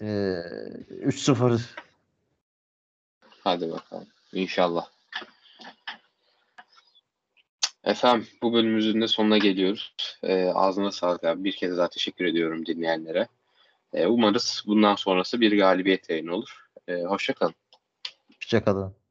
[0.01, 0.05] e,
[1.05, 1.76] 3-0
[3.43, 4.07] Hadi bakalım.
[4.34, 4.88] İnşallah.
[7.84, 9.95] Efendim bu bölümümüzün de sonuna geliyoruz.
[10.24, 11.43] Ee, ağzına sağlık abi.
[11.43, 13.28] Bir kez daha teşekkür ediyorum dinleyenlere.
[13.93, 16.68] Ee, umarız bundan sonrası bir galibiyet yayını olur.
[16.88, 17.55] Ee, hoşça kalın.
[18.36, 19.03] Hoşçakalın.